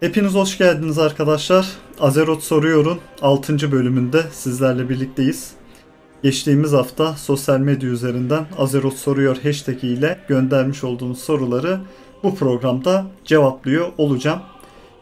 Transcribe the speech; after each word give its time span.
Hepiniz 0.00 0.34
hoş 0.34 0.58
geldiniz 0.58 0.98
arkadaşlar. 0.98 1.66
Azeroth 2.00 2.42
Soruyor'un 2.42 2.98
6. 3.22 3.72
bölümünde 3.72 4.22
sizlerle 4.32 4.88
birlikteyiz. 4.88 5.52
Geçtiğimiz 6.22 6.72
hafta 6.72 7.14
sosyal 7.14 7.58
medya 7.58 7.90
üzerinden 7.90 8.46
Azeroth 8.58 8.96
Soruyor 8.96 9.36
hashtag 9.42 9.84
ile 9.84 10.18
göndermiş 10.28 10.84
olduğunuz 10.84 11.18
soruları 11.18 11.80
bu 12.22 12.34
programda 12.34 13.06
cevaplıyor 13.24 13.92
olacağım. 13.98 14.40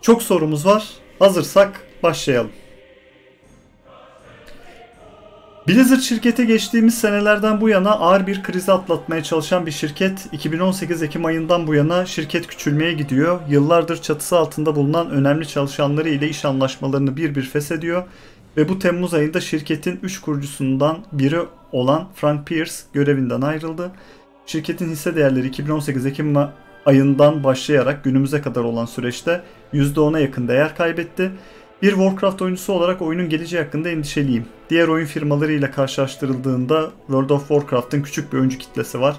Çok 0.03 0.23
sorumuz 0.23 0.67
var. 0.67 0.89
Hazırsak 1.19 1.81
başlayalım. 2.03 2.51
Blizzard 5.69 6.01
şirketi 6.01 6.47
geçtiğimiz 6.47 6.99
senelerden 6.99 7.61
bu 7.61 7.69
yana 7.69 7.91
ağır 7.91 8.27
bir 8.27 8.43
krizi 8.43 8.73
atlatmaya 8.73 9.23
çalışan 9.23 9.67
bir 9.67 9.71
şirket. 9.71 10.29
2018 10.33 11.03
Ekim 11.03 11.25
ayından 11.25 11.67
bu 11.67 11.75
yana 11.75 12.07
şirket 12.07 12.47
küçülmeye 12.47 12.93
gidiyor. 12.93 13.41
Yıllardır 13.49 14.03
çatısı 14.03 14.39
altında 14.39 14.77
bulunan 14.77 15.11
önemli 15.11 15.49
çalışanları 15.49 16.09
ile 16.09 16.29
iş 16.29 16.45
anlaşmalarını 16.45 17.17
bir 17.17 17.35
bir 17.35 17.43
feshediyor. 17.43 18.05
Ve 18.57 18.69
bu 18.69 18.79
Temmuz 18.79 19.15
ayında 19.15 19.41
şirketin 19.41 20.01
3 20.03 20.21
kurucusundan 20.21 20.99
biri 21.13 21.41
olan 21.73 22.09
Frank 22.15 22.47
Pierce 22.47 22.75
görevinden 22.93 23.41
ayrıldı. 23.41 23.91
Şirketin 24.47 24.91
hisse 24.91 25.17
değerleri 25.17 25.47
2018 25.47 26.07
Ekim 26.07 26.37
ayından 26.87 27.45
başlayarak 27.45 28.05
günümüze 28.05 28.41
kadar 28.41 28.65
olan 28.65 28.87
süreçte 28.87 29.43
%10'a 29.75 30.19
yakın 30.19 30.49
değer 30.49 30.77
kaybetti. 30.77 31.33
Bir 31.83 31.91
Warcraft 31.91 32.43
oyuncusu 32.43 32.73
olarak 32.73 33.03
oyunun 33.03 33.29
geleceği 33.29 33.63
hakkında 33.63 33.89
endişeliyim. 33.89 34.47
Diğer 34.71 34.89
oyun 34.89 35.07
firmalarıyla 35.07 35.71
karşılaştırıldığında 35.71 36.91
World 37.07 37.31
of 37.31 37.49
Warcraft'ın 37.49 38.03
küçük 38.03 38.33
bir 38.33 38.39
oyuncu 38.39 38.59
kitlesi 38.59 39.01
var. 39.01 39.17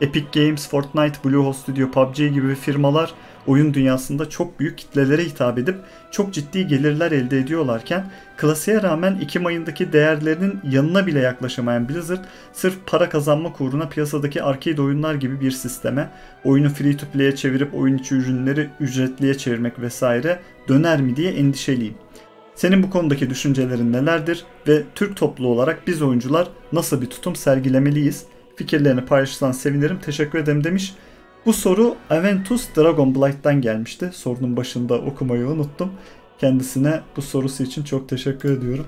Epic 0.00 0.26
Games, 0.40 0.70
Fortnite, 0.70 1.18
Bluehost 1.24 1.60
Studio, 1.60 1.90
PUBG 1.90 2.16
gibi 2.16 2.54
firmalar 2.54 3.14
oyun 3.46 3.74
dünyasında 3.74 4.28
çok 4.28 4.60
büyük 4.60 4.78
kitlelere 4.78 5.24
hitap 5.24 5.58
edip 5.58 5.76
çok 6.10 6.34
ciddi 6.34 6.66
gelirler 6.66 7.12
elde 7.12 7.38
ediyorlarken 7.38 8.04
klasiğe 8.36 8.82
rağmen 8.82 9.18
Ekim 9.22 9.46
ayındaki 9.46 9.92
değerlerinin 9.92 10.60
yanına 10.70 11.06
bile 11.06 11.20
yaklaşamayan 11.20 11.88
Blizzard 11.88 12.24
sırf 12.52 12.74
para 12.86 13.08
kazanma 13.08 13.52
uğruna 13.60 13.88
piyasadaki 13.88 14.42
arcade 14.42 14.82
oyunlar 14.82 15.14
gibi 15.14 15.40
bir 15.40 15.50
sisteme 15.50 16.10
oyunu 16.44 16.68
free 16.68 16.96
to 16.96 17.06
play'e 17.06 17.36
çevirip 17.36 17.74
oyun 17.74 17.98
içi 17.98 18.14
ürünleri 18.14 18.68
ücretliye 18.80 19.38
çevirmek 19.38 19.80
vesaire 19.80 20.40
döner 20.68 21.00
mi 21.00 21.16
diye 21.16 21.32
endişeliyim. 21.32 21.94
Senin 22.54 22.82
bu 22.82 22.90
konudaki 22.90 23.30
düşüncelerin 23.30 23.92
nelerdir 23.92 24.44
ve 24.68 24.82
Türk 24.94 25.16
topluluğu 25.16 25.48
olarak 25.48 25.86
biz 25.86 26.02
oyuncular 26.02 26.48
nasıl 26.72 27.02
bir 27.02 27.06
tutum 27.06 27.36
sergilemeliyiz? 27.36 28.24
Fikirlerini 28.56 29.04
paylaşırsan 29.04 29.52
sevinirim. 29.52 29.98
Teşekkür 29.98 30.38
ederim 30.38 30.64
demiş. 30.64 30.94
Bu 31.46 31.52
soru 31.52 31.96
Aventus 32.10 32.68
Dragonblight'tan 32.76 33.60
gelmişti. 33.60 34.10
Sorunun 34.14 34.56
başında 34.56 34.94
okumayı 34.94 35.46
unuttum. 35.46 35.92
Kendisine 36.38 37.00
bu 37.16 37.22
sorusu 37.22 37.62
için 37.62 37.82
çok 37.82 38.08
teşekkür 38.08 38.58
ediyorum. 38.58 38.86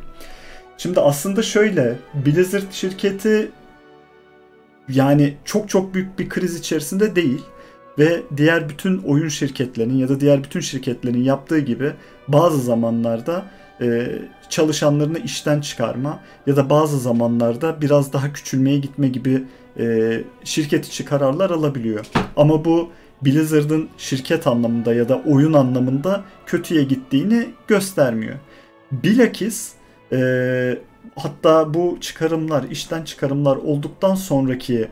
Şimdi 0.79 1.01
aslında 1.01 1.43
şöyle 1.43 1.99
Blizzard 2.27 2.73
şirketi 2.73 3.51
yani 4.89 5.35
çok 5.45 5.69
çok 5.69 5.95
büyük 5.95 6.19
bir 6.19 6.29
kriz 6.29 6.59
içerisinde 6.59 7.17
değil 7.17 7.43
ve 7.99 8.23
diğer 8.37 8.69
bütün 8.69 8.99
oyun 8.99 9.29
şirketlerinin 9.29 9.95
ya 9.95 10.09
da 10.09 10.21
diğer 10.21 10.45
bütün 10.45 10.61
şirketlerin 10.61 11.23
yaptığı 11.23 11.59
gibi 11.59 11.93
bazı 12.29 12.59
zamanlarda 12.59 13.47
e, 13.81 14.19
çalışanlarını 14.49 15.19
işten 15.19 15.61
çıkarma 15.61 16.21
ya 16.47 16.57
da 16.57 16.71
bazı 16.71 16.99
zamanlarda 16.99 17.81
biraz 17.81 18.13
daha 18.13 18.33
küçülmeye 18.33 18.79
gitme 18.79 19.09
gibi 19.09 19.45
e, 19.79 20.21
şirket 20.45 20.87
içi 20.87 21.05
kararlar 21.05 21.51
alabiliyor. 21.51 22.07
Ama 22.37 22.65
bu 22.65 22.91
Blizzard'ın 23.23 23.89
şirket 23.99 24.47
anlamında 24.47 24.95
ya 24.95 25.09
da 25.09 25.23
oyun 25.27 25.53
anlamında 25.53 26.25
kötüye 26.47 26.83
gittiğini 26.83 27.49
göstermiyor. 27.67 28.35
Bilakis 28.93 29.73
e, 30.13 30.79
hatta 31.17 31.75
bu 31.75 31.99
çıkarımlar, 32.01 32.63
işten 32.63 33.03
çıkarımlar 33.03 33.57
olduktan 33.57 34.15
sonraki 34.15 34.89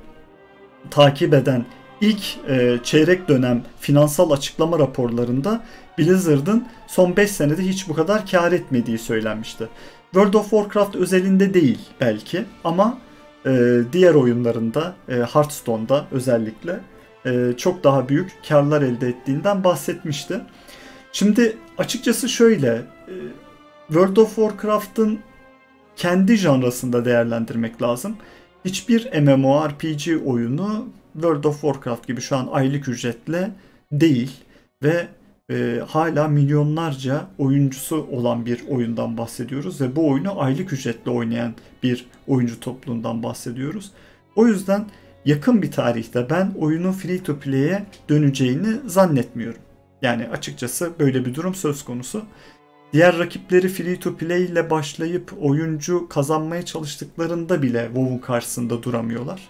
takip 0.91 1.35
eden 1.35 1.65
ilk 2.01 2.23
e, 2.49 2.79
çeyrek 2.83 3.29
dönem 3.29 3.63
finansal 3.81 4.31
açıklama 4.31 4.79
raporlarında 4.79 5.65
Blizzard'ın 5.99 6.67
son 6.87 7.17
5 7.17 7.31
senede 7.31 7.63
hiç 7.63 7.89
bu 7.89 7.95
kadar 7.95 8.27
kar 8.27 8.53
etmediği 8.53 8.99
söylenmişti. 8.99 9.69
World 10.13 10.35
of 10.35 10.51
Warcraft 10.51 10.97
özelinde 10.97 11.55
değil 11.55 11.79
belki 12.01 12.45
ama 12.65 12.99
e, 13.47 13.81
diğer 13.93 14.15
oyunlarında 14.15 14.95
e, 15.09 15.15
Hearthstone'da 15.15 16.07
özellikle 16.11 16.81
e, 17.27 17.53
çok 17.57 17.85
daha 17.85 18.09
büyük 18.09 18.33
karlar 18.49 18.83
elde 18.83 19.09
ettiğinden 19.09 19.65
bahsetmişti. 19.65 20.41
Şimdi 21.13 21.57
açıkçası 21.79 22.29
şöyle 22.29 22.69
e, 23.09 23.15
World 23.89 24.17
of 24.17 24.37
Warcraft'ın 24.37 25.19
kendi 25.97 26.37
janrasında 26.37 27.05
değerlendirmek 27.05 27.83
lazım. 27.83 28.17
Hiçbir 28.65 29.21
MMORPG 29.21 30.27
oyunu 30.27 30.89
World 31.13 31.45
of 31.45 31.61
Warcraft 31.61 32.07
gibi 32.07 32.21
şu 32.21 32.37
an 32.37 32.49
aylık 32.53 32.89
ücretle 32.89 33.51
değil 33.93 34.31
ve 34.83 35.09
e, 35.51 35.83
hala 35.89 36.29
milyonlarca 36.29 37.27
oyuncusu 37.39 38.07
olan 38.13 38.47
bir 38.47 38.69
oyundan 38.69 39.17
bahsediyoruz 39.17 39.81
ve 39.81 39.97
bu 39.97 40.09
oyunu 40.09 40.43
aylık 40.43 40.73
ücretle 40.73 41.11
oynayan 41.11 41.55
bir 41.83 42.07
oyuncu 42.27 42.61
topluluğundan 42.61 43.23
bahsediyoruz. 43.23 43.93
O 44.37 44.47
yüzden 44.47 44.87
yakın 45.25 45.63
bir 45.63 45.71
tarihte 45.71 46.31
ben 46.31 46.53
oyunun 46.59 46.93
free 46.93 47.23
to 47.23 47.39
play'e 47.39 47.87
döneceğini 48.09 48.77
zannetmiyorum. 48.87 49.61
Yani 50.03 50.29
açıkçası 50.29 50.93
böyle 50.99 51.25
bir 51.25 51.35
durum 51.35 51.55
söz 51.55 51.85
konusu. 51.85 52.23
Diğer 52.93 53.19
rakipleri 53.19 53.69
free 53.69 54.01
to 54.01 54.17
play 54.17 54.45
ile 54.45 54.71
başlayıp 54.71 55.33
oyuncu 55.41 56.09
kazanmaya 56.09 56.65
çalıştıklarında 56.65 57.63
bile 57.63 57.85
WoW'un 57.87 58.19
karşısında 58.19 58.83
duramıyorlar. 58.83 59.49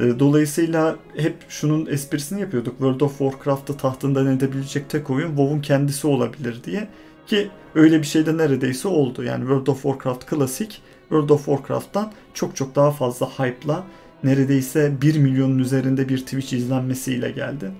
E, 0.00 0.18
dolayısıyla 0.18 0.96
hep 1.16 1.34
şunun 1.48 1.86
esprisini 1.86 2.40
yapıyorduk. 2.40 2.72
World 2.72 3.00
of 3.00 3.18
Warcraft'ı 3.18 3.76
tahtından 3.76 4.26
edebilecek 4.26 4.90
tek 4.90 5.10
oyun 5.10 5.28
WoW'un 5.28 5.60
kendisi 5.60 6.06
olabilir 6.06 6.60
diye. 6.64 6.88
Ki 7.26 7.50
öyle 7.74 7.98
bir 7.98 8.06
şey 8.06 8.26
de 8.26 8.36
neredeyse 8.36 8.88
oldu. 8.88 9.22
Yani 9.22 9.40
World 9.40 9.66
of 9.66 9.82
Warcraft 9.82 10.26
klasik 10.26 10.82
World 11.00 11.28
of 11.28 11.44
Warcraft'tan 11.44 12.12
çok 12.34 12.56
çok 12.56 12.74
daha 12.74 12.90
fazla 12.90 13.26
hype'la 13.26 13.84
neredeyse 14.24 14.92
1 15.02 15.18
milyonun 15.18 15.58
üzerinde 15.58 16.08
bir 16.08 16.18
Twitch 16.18 16.52
izlenmesiyle 16.52 17.30
geldi. 17.30 17.70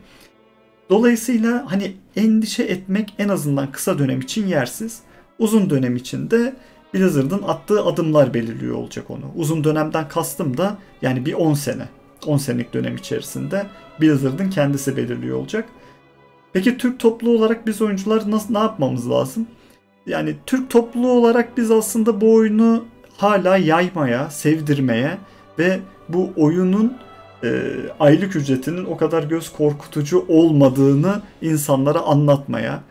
Dolayısıyla 0.91 1.65
hani 1.73 1.97
endişe 2.17 2.63
etmek 2.63 3.15
en 3.19 3.29
azından 3.29 3.73
kısa 3.73 3.99
dönem 3.99 4.21
için 4.21 4.47
yersiz. 4.47 5.01
Uzun 5.39 5.71
dönem 5.71 5.97
için 5.97 6.31
de 6.31 6.57
Blizzard'ın 6.95 7.43
attığı 7.43 7.85
adımlar 7.85 8.35
belirliyor 8.35 8.77
olacak 8.77 9.11
onu. 9.11 9.25
Uzun 9.37 9.65
dönemden 9.65 10.09
kastım 10.09 10.57
da 10.57 10.79
yani 11.03 11.27
bir 11.27 11.35
10 11.35 11.55
sene. 11.55 11.89
10 12.29 12.37
senelik 12.37 12.75
dönem 12.75 12.97
içerisinde 12.97 13.67
Blizzard'ın 14.01 14.51
kendisi 14.51 14.97
belirliyor 14.97 15.39
olacak. 15.39 15.69
Peki 16.53 16.79
Türk 16.79 17.01
topluluğu 17.01 17.39
olarak 17.39 17.67
biz 17.67 17.83
oyuncular 17.83 18.31
nasıl 18.31 18.53
ne 18.53 18.59
yapmamız 18.59 19.11
lazım? 19.11 19.47
Yani 20.07 20.35
Türk 20.47 20.71
topluluğu 20.71 21.13
olarak 21.13 21.57
biz 21.57 21.71
aslında 21.71 22.21
bu 22.21 22.35
oyunu 22.35 22.85
hala 23.17 23.57
yaymaya, 23.57 24.31
sevdirmeye 24.31 25.19
ve 25.59 25.81
bu 26.09 26.31
oyunun 26.37 26.97
e, 27.45 27.73
aylık 28.01 28.37
ücretinin 28.37 28.85
o 28.85 28.97
kadar 28.97 29.23
göz 29.23 29.53
korkutucu 29.53 30.25
olmadığını 30.29 31.23
insanlara 31.43 32.01
anlatmaya, 32.01 32.83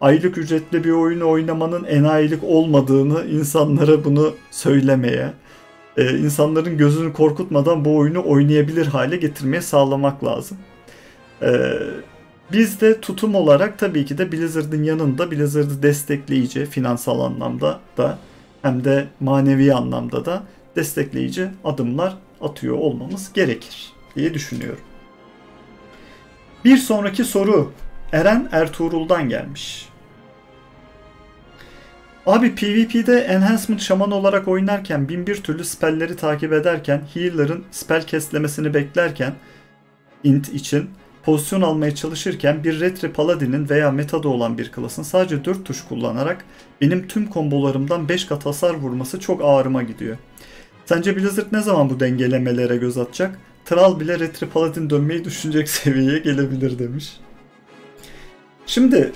aylık 0.00 0.38
ücretli 0.38 0.84
bir 0.84 0.90
oyunu 0.90 1.28
oynamanın 1.28 1.84
enayilik 1.84 2.44
olmadığını 2.44 3.26
insanlara 3.26 4.04
bunu 4.04 4.34
söylemeye, 4.50 5.32
e, 5.96 6.18
insanların 6.18 6.78
gözünü 6.78 7.12
korkutmadan 7.12 7.84
bu 7.84 7.96
oyunu 7.96 8.28
oynayabilir 8.28 8.86
hale 8.86 9.16
getirmeye 9.16 9.62
sağlamak 9.62 10.24
lazım. 10.24 10.58
E, 11.42 11.72
biz 12.52 12.80
de 12.80 13.00
tutum 13.00 13.34
olarak 13.34 13.78
tabii 13.78 14.04
ki 14.04 14.18
de 14.18 14.32
Blizzard'ın 14.32 14.82
yanında 14.82 15.30
Blizzard'ı 15.30 15.82
destekleyici 15.82 16.66
finansal 16.66 17.20
anlamda 17.20 17.80
da 17.96 18.18
hem 18.62 18.84
de 18.84 19.06
manevi 19.20 19.74
anlamda 19.74 20.24
da 20.24 20.42
destekleyici 20.76 21.48
adımlar 21.64 22.16
atıyor 22.40 22.78
olmamız 22.78 23.32
gerekir 23.32 23.92
diye 24.16 24.34
düşünüyorum. 24.34 24.84
Bir 26.64 26.76
sonraki 26.76 27.24
soru 27.24 27.72
Eren 28.12 28.48
Ertuğrul'dan 28.52 29.28
gelmiş. 29.28 29.88
Abi 32.26 32.54
PvP'de 32.54 33.18
Enhancement 33.18 33.80
Şaman 33.80 34.10
olarak 34.10 34.48
oynarken 34.48 35.08
bin 35.08 35.26
bir 35.26 35.42
türlü 35.42 35.64
spellleri 35.64 36.16
takip 36.16 36.52
ederken 36.52 37.02
healer'ın 37.14 37.64
spell 37.70 38.02
keslemesini 38.02 38.74
beklerken 38.74 39.34
int 40.24 40.48
için 40.48 40.90
pozisyon 41.24 41.62
almaya 41.62 41.94
çalışırken 41.94 42.64
bir 42.64 42.80
Retri 42.80 43.12
Paladin'in 43.12 43.68
veya 43.68 43.90
metada 43.90 44.28
olan 44.28 44.58
bir 44.58 44.72
klasın 44.72 45.02
sadece 45.02 45.44
4 45.44 45.64
tuş 45.64 45.84
kullanarak 45.84 46.44
benim 46.80 47.08
tüm 47.08 47.26
kombolarımdan 47.26 48.08
5 48.08 48.24
kat 48.24 48.46
hasar 48.46 48.74
vurması 48.74 49.20
çok 49.20 49.40
ağrıma 49.44 49.82
gidiyor. 49.82 50.16
Sence 50.84 51.16
Blizzard 51.16 51.52
ne 51.52 51.60
zaman 51.60 51.90
bu 51.90 52.00
dengelemelere 52.00 52.76
göz 52.76 52.98
atacak? 52.98 53.38
Tral 53.64 54.00
bile 54.00 54.18
Retri 54.18 54.48
Paladin 54.48 54.90
dönmeyi 54.90 55.24
düşünecek 55.24 55.68
seviyeye 55.68 56.18
gelebilir 56.18 56.78
demiş. 56.78 57.16
Şimdi 58.66 59.12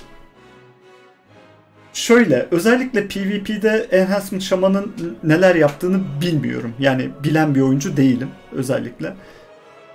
Şöyle 1.93 2.47
özellikle 2.51 3.07
PvP'de 3.07 3.87
Enhancement 3.91 4.43
Shaman'ın 4.43 5.17
neler 5.23 5.55
yaptığını 5.55 6.01
bilmiyorum. 6.21 6.73
Yani 6.79 7.09
bilen 7.23 7.55
bir 7.55 7.61
oyuncu 7.61 7.97
değilim 7.97 8.29
özellikle. 8.51 9.13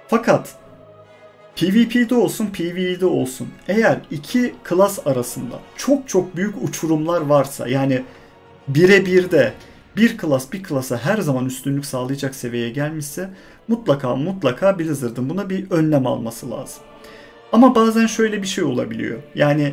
Fakat 0.09 0.55
PvP'de 1.57 2.15
olsun 2.15 2.47
PvE'de 2.47 3.07
olsun 3.07 3.49
eğer 3.69 3.99
iki 4.11 4.55
klas 4.65 5.07
arasında 5.07 5.61
çok 5.77 6.09
çok 6.09 6.37
büyük 6.37 6.55
uçurumlar 6.63 7.21
varsa 7.21 7.69
yani 7.69 8.03
birebir 8.69 9.31
de 9.31 9.53
bir 9.97 10.19
klas 10.19 10.53
bir 10.53 10.63
klasa 10.63 10.97
her 10.97 11.19
zaman 11.19 11.47
üstünlük 11.47 11.87
sağlayacak 11.87 12.35
seviyeye 12.35 12.71
gelmişse 12.71 13.31
mutlaka 13.69 14.17
mutlaka 14.17 14.79
Blizzard'ın 14.79 15.31
buna 15.31 15.51
bir 15.51 15.71
önlem 15.71 16.07
alması 16.07 16.51
lazım. 16.51 16.83
Ama 17.53 17.75
bazen 17.75 18.07
şöyle 18.07 18.43
bir 18.43 18.47
şey 18.47 18.65
olabiliyor. 18.65 19.19
Yani 19.35 19.73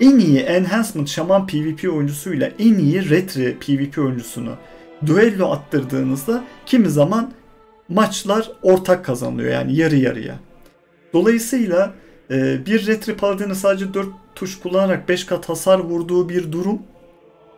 en 0.00 0.18
iyi 0.18 0.38
Enhancement 0.38 1.08
Shaman 1.08 1.46
PvP 1.46 1.84
oyuncusuyla 1.84 2.50
en 2.58 2.74
iyi 2.74 3.10
Retri 3.10 3.56
PvP 3.60 3.98
oyuncusunu 3.98 4.54
duello 5.06 5.50
attırdığınızda 5.50 6.44
kimi 6.66 6.88
zaman 6.88 7.32
maçlar 7.88 8.50
ortak 8.62 9.04
kazanılıyor 9.04 9.52
yani 9.52 9.76
yarı 9.76 9.96
yarıya. 9.96 10.34
Dolayısıyla 11.12 11.94
e, 12.30 12.66
bir 12.66 12.86
Retri 12.86 13.16
Paladin'e 13.16 13.54
sadece 13.54 13.94
4 13.94 14.08
tuş 14.34 14.60
kullanarak 14.60 15.08
5 15.08 15.24
kat 15.24 15.48
hasar 15.48 15.78
vurduğu 15.78 16.28
bir 16.28 16.52
durum 16.52 16.78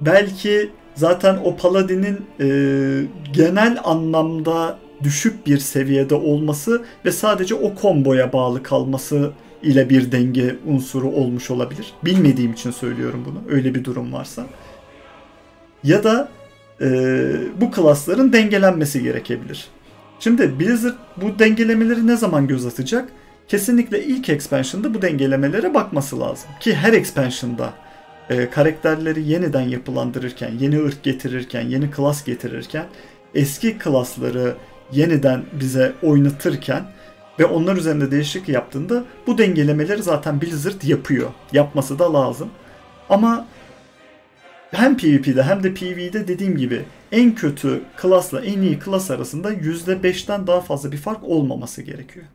belki 0.00 0.70
zaten 0.94 1.38
o 1.44 1.56
Paladin'in 1.56 2.20
e, 2.40 2.46
genel 3.32 3.78
anlamda 3.84 4.78
düşük 5.02 5.46
bir 5.46 5.58
seviyede 5.58 6.14
olması 6.14 6.82
ve 7.04 7.12
sadece 7.12 7.54
o 7.54 7.74
komboya 7.74 8.32
bağlı 8.32 8.62
kalması 8.62 9.32
ile 9.62 9.90
bir 9.90 10.12
denge 10.12 10.56
unsuru 10.66 11.08
olmuş 11.08 11.50
olabilir. 11.50 11.92
Bilmediğim 12.04 12.52
için 12.52 12.70
söylüyorum 12.70 13.24
bunu. 13.26 13.56
Öyle 13.56 13.74
bir 13.74 13.84
durum 13.84 14.12
varsa. 14.12 14.46
Ya 15.84 16.04
da 16.04 16.28
e, 16.80 16.86
bu 17.60 17.70
klasların 17.70 18.32
dengelenmesi 18.32 19.02
gerekebilir. 19.02 19.68
Şimdi 20.20 20.60
Blizzard 20.60 20.94
bu 21.16 21.38
dengelemeleri 21.38 22.06
ne 22.06 22.16
zaman 22.16 22.46
göz 22.46 22.66
atacak? 22.66 23.08
Kesinlikle 23.48 24.04
ilk 24.04 24.28
expansion'da 24.28 24.94
bu 24.94 25.02
dengelemelere 25.02 25.74
bakması 25.74 26.20
lazım. 26.20 26.50
Ki 26.60 26.74
her 26.74 26.92
expansion'da 26.92 27.72
e, 28.30 28.50
karakterleri 28.50 29.22
yeniden 29.22 29.68
yapılandırırken, 29.68 30.50
yeni 30.60 30.84
ırk 30.84 31.02
getirirken, 31.02 31.62
yeni 31.62 31.90
klas 31.90 32.24
getirirken 32.24 32.86
eski 33.34 33.78
klasları 33.78 34.54
yeniden 34.92 35.42
bize 35.60 35.92
oynatırken 36.02 36.82
ve 37.38 37.44
onlar 37.44 37.76
üzerinde 37.76 38.10
değişiklik 38.10 38.48
yaptığında 38.48 39.04
bu 39.26 39.38
dengelemeleri 39.38 40.02
zaten 40.02 40.40
Blizzard 40.40 40.82
yapıyor. 40.82 41.30
Yapması 41.52 41.98
da 41.98 42.12
lazım. 42.12 42.50
Ama 43.08 43.46
hem 44.70 44.96
PvP'de 44.96 45.42
hem 45.42 45.62
de 45.62 45.74
PvE'de 45.74 46.28
dediğim 46.28 46.56
gibi 46.56 46.84
en 47.12 47.34
kötü 47.34 47.82
klasla 47.96 48.40
en 48.40 48.62
iyi 48.62 48.78
klas 48.78 49.10
arasında 49.10 49.52
%5'ten 49.52 50.46
daha 50.46 50.60
fazla 50.60 50.92
bir 50.92 50.96
fark 50.96 51.24
olmaması 51.24 51.82
gerekiyor. 51.82 52.26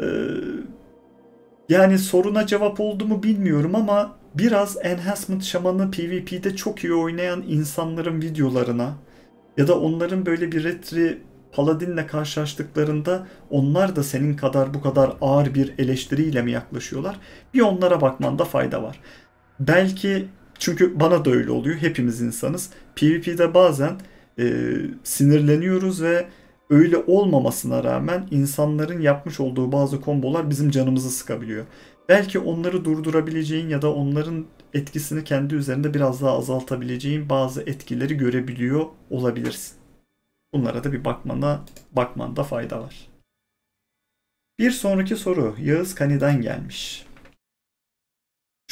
Ee, 0.00 0.04
yani 1.68 1.98
soruna 1.98 2.46
cevap 2.46 2.80
oldu 2.80 3.06
mu 3.06 3.22
bilmiyorum 3.22 3.74
ama 3.74 4.16
biraz 4.34 4.76
Enhancement 4.82 5.44
Shaman'ı 5.44 5.90
PvP'de 5.90 6.56
çok 6.56 6.84
iyi 6.84 6.94
oynayan 6.94 7.44
insanların 7.48 8.22
videolarına 8.22 8.94
ya 9.56 9.68
da 9.68 9.80
onların 9.80 10.26
böyle 10.26 10.52
bir 10.52 10.64
retri 10.64 11.18
Paladin'le 11.52 12.06
karşılaştıklarında 12.06 13.26
onlar 13.50 13.96
da 13.96 14.02
senin 14.02 14.36
kadar 14.36 14.74
bu 14.74 14.82
kadar 14.82 15.12
ağır 15.20 15.54
bir 15.54 15.74
eleştiriyle 15.78 16.42
mi 16.42 16.50
yaklaşıyorlar? 16.50 17.20
Bir 17.54 17.60
onlara 17.60 18.00
bakmanda 18.00 18.44
fayda 18.44 18.82
var. 18.82 19.00
Belki 19.60 20.28
çünkü 20.58 21.00
bana 21.00 21.24
da 21.24 21.30
öyle 21.30 21.50
oluyor. 21.50 21.76
Hepimiz 21.76 22.20
insanız. 22.20 22.70
PvP'de 22.96 23.54
bazen 23.54 23.92
e, 24.38 24.74
sinirleniyoruz 25.04 26.02
ve 26.02 26.26
öyle 26.70 26.96
olmamasına 26.96 27.84
rağmen 27.84 28.28
insanların 28.30 29.00
yapmış 29.00 29.40
olduğu 29.40 29.72
bazı 29.72 30.00
kombolar 30.00 30.50
bizim 30.50 30.70
canımızı 30.70 31.10
sıkabiliyor. 31.10 31.64
Belki 32.08 32.38
onları 32.38 32.84
durdurabileceğin 32.84 33.68
ya 33.68 33.82
da 33.82 33.94
onların 33.94 34.46
etkisini 34.74 35.24
kendi 35.24 35.54
üzerinde 35.54 35.94
biraz 35.94 36.22
daha 36.22 36.38
azaltabileceğin 36.38 37.28
bazı 37.28 37.62
etkileri 37.62 38.16
görebiliyor 38.16 38.86
olabilirsin. 39.10 39.81
Bunlara 40.54 40.84
da 40.84 40.92
bir 40.92 41.04
bakmana, 41.04 41.64
bakmanda 41.92 42.44
fayda 42.44 42.80
var. 42.82 43.08
Bir 44.58 44.70
sonraki 44.70 45.16
soru 45.16 45.56
Yağız 45.60 45.94
Kani'den 45.94 46.40
gelmiş. 46.40 47.06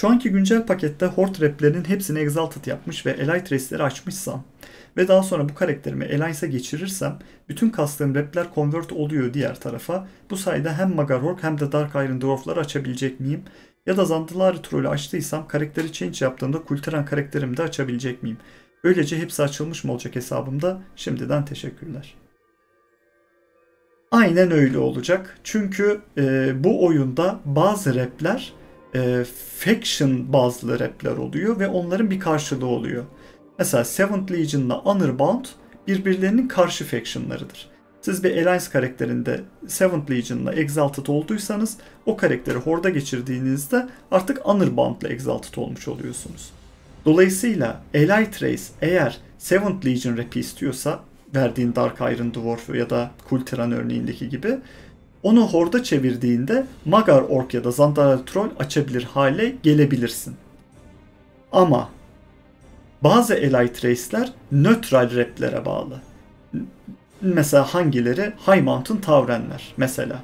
Şu 0.01 0.09
anki 0.09 0.31
güncel 0.31 0.67
pakette 0.67 1.07
Horde 1.07 1.39
replerinin 1.41 1.85
hepsini 1.85 2.19
Exalted 2.19 2.65
yapmış 2.67 3.07
ve 3.07 3.11
Elite 3.11 3.55
Race'leri 3.55 3.83
açmışsam 3.83 4.45
ve 4.97 5.09
daha 5.09 5.23
sonra 5.23 5.49
bu 5.49 5.55
karakterimi 5.55 6.05
Alliance'a 6.05 6.49
geçirirsem 6.49 7.19
bütün 7.49 7.71
kastığım 7.71 8.15
repler 8.15 8.47
convert 8.55 8.93
oluyor 8.93 9.35
diğer 9.35 9.61
tarafa. 9.61 10.09
Bu 10.31 10.37
sayede 10.37 10.73
hem 10.73 10.95
Magarhork 10.95 11.43
hem 11.43 11.61
de 11.61 11.73
Dark 11.73 11.95
Iron 11.95 12.21
Dwarf'lar 12.21 12.57
açabilecek 12.57 13.21
miyim? 13.21 13.43
Ya 13.87 13.97
da 13.97 14.05
Zandalari 14.05 14.63
Troll'ü 14.63 14.89
açtıysam 14.89 15.49
karakteri 15.49 15.93
change 15.93 16.25
yaptığımda 16.25 16.63
Kultiran 16.63 17.05
karakterimi 17.05 17.57
de 17.57 17.63
açabilecek 17.63 18.23
miyim? 18.23 18.39
Böylece 18.85 19.19
hepsi 19.19 19.43
açılmış 19.43 19.85
mı 19.85 19.93
olacak 19.93 20.17
hesabımda? 20.17 20.83
Şimdiden 20.97 21.45
teşekkürler. 21.45 22.15
Aynen 24.11 24.51
öyle 24.51 24.79
olacak. 24.79 25.39
Çünkü 25.45 26.01
e, 26.19 26.53
bu 26.65 26.85
oyunda 26.87 27.41
bazı 27.45 27.95
repler 27.95 28.53
e, 28.95 29.25
faction 29.59 30.33
bazlı 30.33 30.79
repler 30.79 31.17
oluyor 31.17 31.59
ve 31.59 31.69
onların 31.69 32.11
bir 32.11 32.21
karşılığı 32.21 32.67
oluyor. 32.67 33.05
Mesela 33.59 33.85
Seventh 33.85 34.33
Legion'la 34.33 34.75
Honorbound 34.75 35.45
birbirlerinin 35.87 36.49
karşı 36.49 36.85
factionlarıdır. 36.85 37.69
Siz 38.01 38.25
bir 38.25 38.37
Alliance 38.37 38.65
karakterinde 38.73 39.41
Seventh 39.67 40.11
Legion'la 40.11 40.53
Exalted 40.53 41.07
olduysanız 41.07 41.77
o 42.07 42.17
karakteri 42.17 42.59
Horde'a 42.59 42.91
geçirdiğinizde 42.91 43.89
artık 44.11 44.39
Honorbound'la 44.39 45.09
Exalted 45.09 45.55
olmuş 45.57 45.89
oluyorsunuz. 45.89 46.51
Dolayısıyla 47.05 47.81
Elite 47.95 48.47
Race 48.47 48.63
eğer 48.83 49.19
Seventh 49.39 49.87
Legion 49.87 50.17
rap'i 50.17 50.41
istiyorsa 50.41 51.01
verdiğin 51.35 51.75
Dark 51.75 52.01
Iron 52.01 52.35
Dwarf 52.35 52.75
ya 52.75 52.91
da 52.91 53.11
Kultiran 53.29 53.73
örneğindeki 53.73 54.29
gibi 54.29 54.59
onu 55.23 55.47
Horde'a 55.49 55.83
çevirdiğinde 55.83 56.67
Magar 56.85 57.23
Orc 57.23 57.59
ya 57.59 57.65
da 57.65 57.71
Zandara 57.71 58.25
Troll 58.25 58.49
açabilir 58.59 59.03
hale 59.03 59.57
gelebilirsin. 59.63 60.37
Ama 61.53 61.91
bazı 63.03 63.35
Elite 63.35 63.89
Race'ler 63.89 64.33
nötral 64.53 65.17
raplere 65.17 65.65
bağlı. 65.65 66.01
Mesela 67.21 67.75
hangileri? 67.75 68.33
High 68.47 68.63
Mountain 68.63 69.01
Tavrenler 69.01 69.75
mesela. 69.77 70.23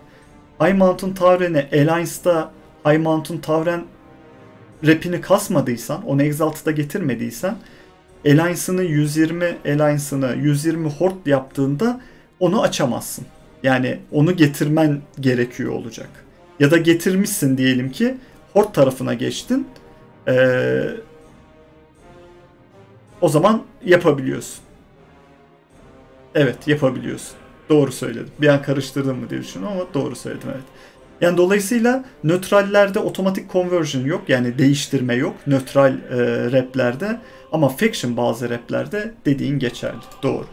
High 0.60 0.74
Mountain 0.74 1.14
Tavren'i 1.14 1.68
Alliance'da 1.72 2.50
High 2.86 3.00
Mountain 3.00 3.38
Tavren 3.38 3.84
rapini 4.84 5.20
kasmadıysan, 5.20 6.06
onu 6.06 6.22
Exalted'a 6.22 6.70
getirmediysen 6.70 7.56
Alliance'ını 8.26 8.82
120 8.82 9.56
Alliance'ını 9.64 10.36
120 10.36 10.90
Horde 10.90 11.30
yaptığında 11.30 12.00
onu 12.40 12.62
açamazsın. 12.62 13.26
Yani 13.62 13.98
onu 14.12 14.36
getirmen 14.36 15.02
gerekiyor 15.20 15.72
olacak. 15.72 16.08
Ya 16.60 16.70
da 16.70 16.76
getirmişsin 16.76 17.56
diyelim 17.58 17.92
ki 17.92 18.14
Horde 18.52 18.72
tarafına 18.72 19.14
geçtin. 19.14 19.68
Ee, 20.28 20.86
o 23.20 23.28
zaman 23.28 23.62
yapabiliyorsun. 23.84 24.60
Evet 26.34 26.68
yapabiliyorsun. 26.68 27.36
Doğru 27.68 27.92
söyledim. 27.92 28.30
Bir 28.40 28.48
an 28.48 28.62
karıştırdım 28.62 29.18
mı 29.18 29.30
diye 29.30 29.40
düşünüyorum 29.40 29.78
ama 29.78 29.94
doğru 29.94 30.16
söyledim 30.16 30.48
evet. 30.52 30.64
Yani 31.20 31.36
dolayısıyla 31.36 32.04
nötrallerde 32.24 32.98
otomatik 32.98 33.52
conversion 33.52 34.04
yok. 34.04 34.28
Yani 34.28 34.58
değiştirme 34.58 35.14
yok. 35.14 35.46
Nötral 35.46 35.92
e, 35.92 36.52
raplerde. 36.52 37.20
Ama 37.52 37.68
faction 37.68 38.16
bazı 38.16 38.50
raplerde 38.50 39.14
dediğin 39.24 39.58
geçerli. 39.58 40.00
Doğru. 40.22 40.46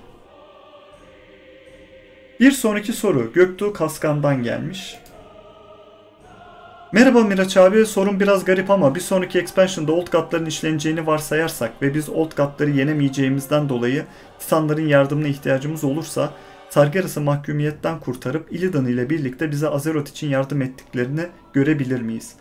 Bir 2.39 2.51
sonraki 2.51 2.93
soru 2.93 3.33
Göktuğ 3.33 3.73
Kaskan'dan 3.73 4.43
gelmiş. 4.43 4.95
Merhaba 6.93 7.23
Miraç 7.23 7.57
abi, 7.57 7.85
sorun 7.85 8.19
biraz 8.19 8.45
garip 8.45 8.69
ama 8.69 8.95
bir 8.95 8.99
sonraki 8.99 9.39
expansion'da 9.39 9.91
Old 9.91 10.07
God'ların 10.07 10.45
işleneceğini 10.45 11.07
varsayarsak 11.07 11.81
ve 11.81 11.93
biz 11.93 12.09
Old 12.09 12.31
God'ları 12.37 12.69
yenemeyeceğimizden 12.69 13.69
dolayı 13.69 14.05
Titanların 14.39 14.87
yardımına 14.87 15.27
ihtiyacımız 15.27 15.83
olursa 15.83 16.33
Sargeras'ı 16.73 17.21
mahkumiyetten 17.21 17.99
kurtarıp 17.99 18.51
Illidan 18.51 18.85
ile 18.85 19.09
birlikte 19.09 19.51
bize 19.51 19.67
Azeroth 19.67 20.09
için 20.09 20.29
yardım 20.29 20.61
ettiklerini 20.61 21.21
görebilir 21.53 22.01
miyiz? 22.01 22.33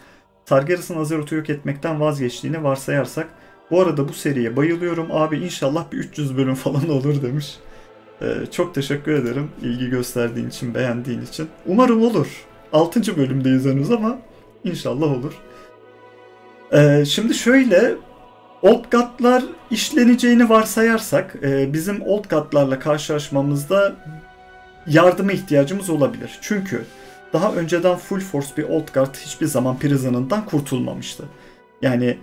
Sargeras'ın 0.44 1.00
Azeroth'u 1.00 1.34
yok 1.34 1.50
etmekten 1.50 2.00
vazgeçtiğini 2.00 2.64
varsayarsak 2.64 3.28
bu 3.70 3.80
arada 3.80 4.08
bu 4.08 4.12
seriye 4.12 4.56
bayılıyorum 4.56 5.06
abi 5.10 5.38
inşallah 5.38 5.92
bir 5.92 5.98
300 5.98 6.36
bölüm 6.36 6.54
falan 6.64 6.88
olur 6.88 7.22
demiş. 7.22 7.58
Ee, 8.22 8.26
çok 8.50 8.74
teşekkür 8.74 9.12
ederim 9.12 9.50
ilgi 9.62 9.90
gösterdiğin 9.90 10.48
için, 10.48 10.74
beğendiğin 10.74 11.22
için. 11.22 11.48
Umarım 11.66 12.02
olur. 12.02 12.46
6. 12.72 13.16
bölümdeyiz 13.16 13.64
henüz 13.64 13.90
ama 13.90 14.18
İnşallah 14.64 15.12
olur. 15.12 15.32
Ee, 16.72 17.04
şimdi 17.04 17.34
şöyle 17.34 17.94
Old 18.62 18.84
God'lar 18.90 19.44
işleneceğini 19.70 20.48
varsayarsak 20.48 21.36
e, 21.42 21.72
bizim 21.72 22.02
Old 22.02 22.24
God'larla 22.30 22.78
karşılaşmamızda 22.78 23.96
yardıma 24.86 25.32
ihtiyacımız 25.32 25.90
olabilir. 25.90 26.38
Çünkü 26.40 26.84
daha 27.32 27.54
önceden 27.54 27.96
Full 27.96 28.20
Force 28.20 28.48
bir 28.56 28.62
Old 28.62 28.88
Guard 28.94 29.14
hiçbir 29.14 29.46
zaman 29.46 29.78
Prison'ından 29.78 30.46
kurtulmamıştı. 30.46 31.24
Yani 31.82 32.04
e, 32.06 32.18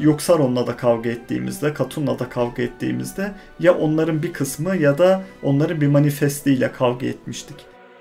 Yoksaron'la 0.00 0.66
da 0.66 0.76
kavga 0.76 1.10
ettiğimizde, 1.10 1.74
Katun'la 1.74 2.18
da 2.18 2.28
kavga 2.28 2.62
ettiğimizde 2.62 3.32
ya 3.60 3.74
onların 3.78 4.22
bir 4.22 4.32
kısmı 4.32 4.76
ya 4.76 4.98
da 4.98 5.22
onların 5.42 5.80
bir 5.80 5.88
manifestiyle 5.88 6.72
kavga 6.72 7.06
etmiştik. 7.06 7.56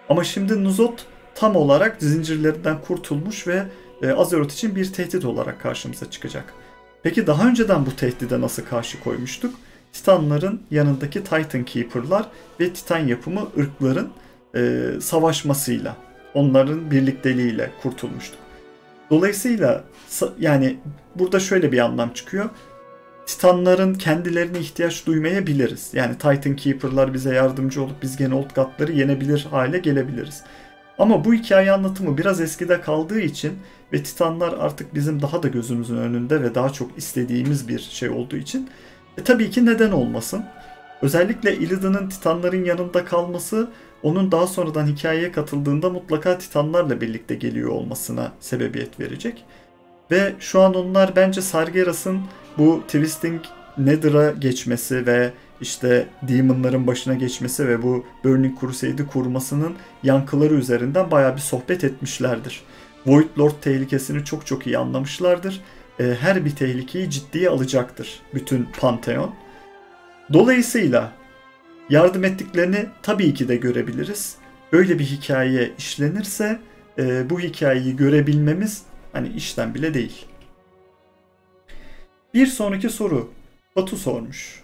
Ama 0.09 0.23
şimdi 0.23 0.63
Nuzot 0.63 1.05
tam 1.35 1.55
olarak 1.55 1.97
zincirlerinden 1.99 2.81
kurtulmuş 2.81 3.47
ve 3.47 3.63
e, 4.01 4.11
Azeroth 4.11 4.53
için 4.53 4.75
bir 4.75 4.93
tehdit 4.93 5.25
olarak 5.25 5.61
karşımıza 5.61 6.11
çıkacak. 6.11 6.53
Peki 7.03 7.27
daha 7.27 7.47
önceden 7.47 7.85
bu 7.85 7.95
tehdide 7.95 8.41
nasıl 8.41 8.63
karşı 8.63 8.99
koymuştuk? 8.99 9.55
Titanların 9.93 10.61
yanındaki 10.71 11.23
Titan 11.23 11.63
Keeper'lar 11.63 12.25
ve 12.59 12.73
Titan 12.73 13.07
yapımı 13.07 13.47
ırkların 13.57 14.09
e, 14.55 14.91
savaşmasıyla, 15.01 15.95
onların 16.33 16.91
birlikteliğiyle 16.91 17.71
kurtulmuştuk. 17.81 18.39
Dolayısıyla 19.09 19.83
yani 20.39 20.77
burada 21.15 21.39
şöyle 21.39 21.71
bir 21.71 21.79
anlam 21.79 22.09
çıkıyor. 22.13 22.49
Titanların 23.25 23.93
kendilerine 23.93 24.59
ihtiyaç 24.59 25.05
duymayabiliriz. 25.05 25.89
Yani 25.93 26.13
Titan 26.13 26.55
Keeper'lar 26.55 27.13
bize 27.13 27.35
yardımcı 27.35 27.83
olup 27.83 28.01
biz 28.01 28.17
gene 28.17 28.33
Old 28.33 28.55
God'ları 28.55 28.91
yenebilir 28.91 29.47
hale 29.51 29.77
gelebiliriz. 29.77 30.43
Ama 30.99 31.25
bu 31.25 31.33
hikaye 31.33 31.71
anlatımı 31.71 32.17
biraz 32.17 32.41
eskide 32.41 32.81
kaldığı 32.81 33.19
için 33.19 33.53
ve 33.93 34.03
Titanlar 34.03 34.53
artık 34.59 34.95
bizim 34.95 35.21
daha 35.21 35.43
da 35.43 35.47
gözümüzün 35.47 35.97
önünde 35.97 36.41
ve 36.41 36.55
daha 36.55 36.69
çok 36.69 36.97
istediğimiz 36.97 37.67
bir 37.67 37.79
şey 37.79 38.09
olduğu 38.09 38.35
için 38.35 38.69
e, 39.17 39.23
tabii 39.23 39.49
ki 39.49 39.65
neden 39.65 39.91
olmasın. 39.91 40.45
Özellikle 41.01 41.55
Illidan'ın 41.55 42.09
Titanların 42.09 42.65
yanında 42.65 43.05
kalması 43.05 43.69
onun 44.03 44.31
daha 44.31 44.47
sonradan 44.47 44.87
hikayeye 44.87 45.31
katıldığında 45.31 45.89
mutlaka 45.89 46.37
Titanlarla 46.37 47.01
birlikte 47.01 47.35
geliyor 47.35 47.69
olmasına 47.69 48.31
sebebiyet 48.39 48.99
verecek. 48.99 49.45
Ve 50.11 50.33
şu 50.39 50.61
an 50.61 50.73
onlar 50.73 51.15
bence 51.15 51.41
Sargeras'ın 51.41 52.21
bu 52.57 52.81
Twisting 52.87 53.41
Nether'a 53.77 54.31
geçmesi 54.31 55.05
ve 55.05 55.31
işte 55.61 56.07
Demon'ların 56.21 56.87
başına 56.87 57.13
geçmesi 57.13 57.67
ve 57.67 57.83
bu 57.83 58.05
Burning 58.23 58.59
Crusade'i 58.59 59.07
kurmasının 59.07 59.75
yankıları 60.03 60.53
üzerinden 60.53 61.11
baya 61.11 61.35
bir 61.35 61.41
sohbet 61.41 61.83
etmişlerdir. 61.83 62.61
Void 63.05 63.37
Lord 63.39 63.53
tehlikesini 63.61 64.25
çok 64.25 64.45
çok 64.45 64.67
iyi 64.67 64.77
anlamışlardır. 64.77 65.61
Ee, 65.99 66.15
her 66.19 66.45
bir 66.45 66.55
tehlikeyi 66.55 67.09
ciddiye 67.09 67.49
alacaktır 67.49 68.19
bütün 68.33 68.67
Pantheon. 68.79 69.35
Dolayısıyla 70.33 71.11
yardım 71.89 72.23
ettiklerini 72.23 72.85
tabii 73.03 73.33
ki 73.33 73.47
de 73.47 73.55
görebiliriz. 73.55 74.35
Böyle 74.73 74.99
bir 74.99 75.05
hikaye 75.05 75.71
işlenirse 75.77 76.59
e, 76.97 77.29
bu 77.29 77.39
hikayeyi 77.39 77.95
görebilmemiz 77.95 78.83
hani 79.13 79.29
işten 79.29 79.75
bile 79.75 79.93
değil. 79.93 80.25
Bir 82.33 82.47
sonraki 82.47 82.89
soru 82.89 83.31
Batu 83.75 83.97
sormuş. 83.97 84.63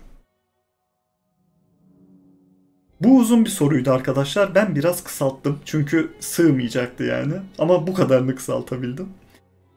Bu 3.01 3.17
uzun 3.17 3.45
bir 3.45 3.49
soruydu 3.49 3.91
arkadaşlar. 3.91 4.55
Ben 4.55 4.75
biraz 4.75 5.03
kısalttım 5.03 5.59
çünkü 5.65 6.11
sığmayacaktı 6.19 7.03
yani. 7.03 7.33
Ama 7.57 7.87
bu 7.87 7.93
kadarını 7.93 8.35
kısaltabildim. 8.35 9.09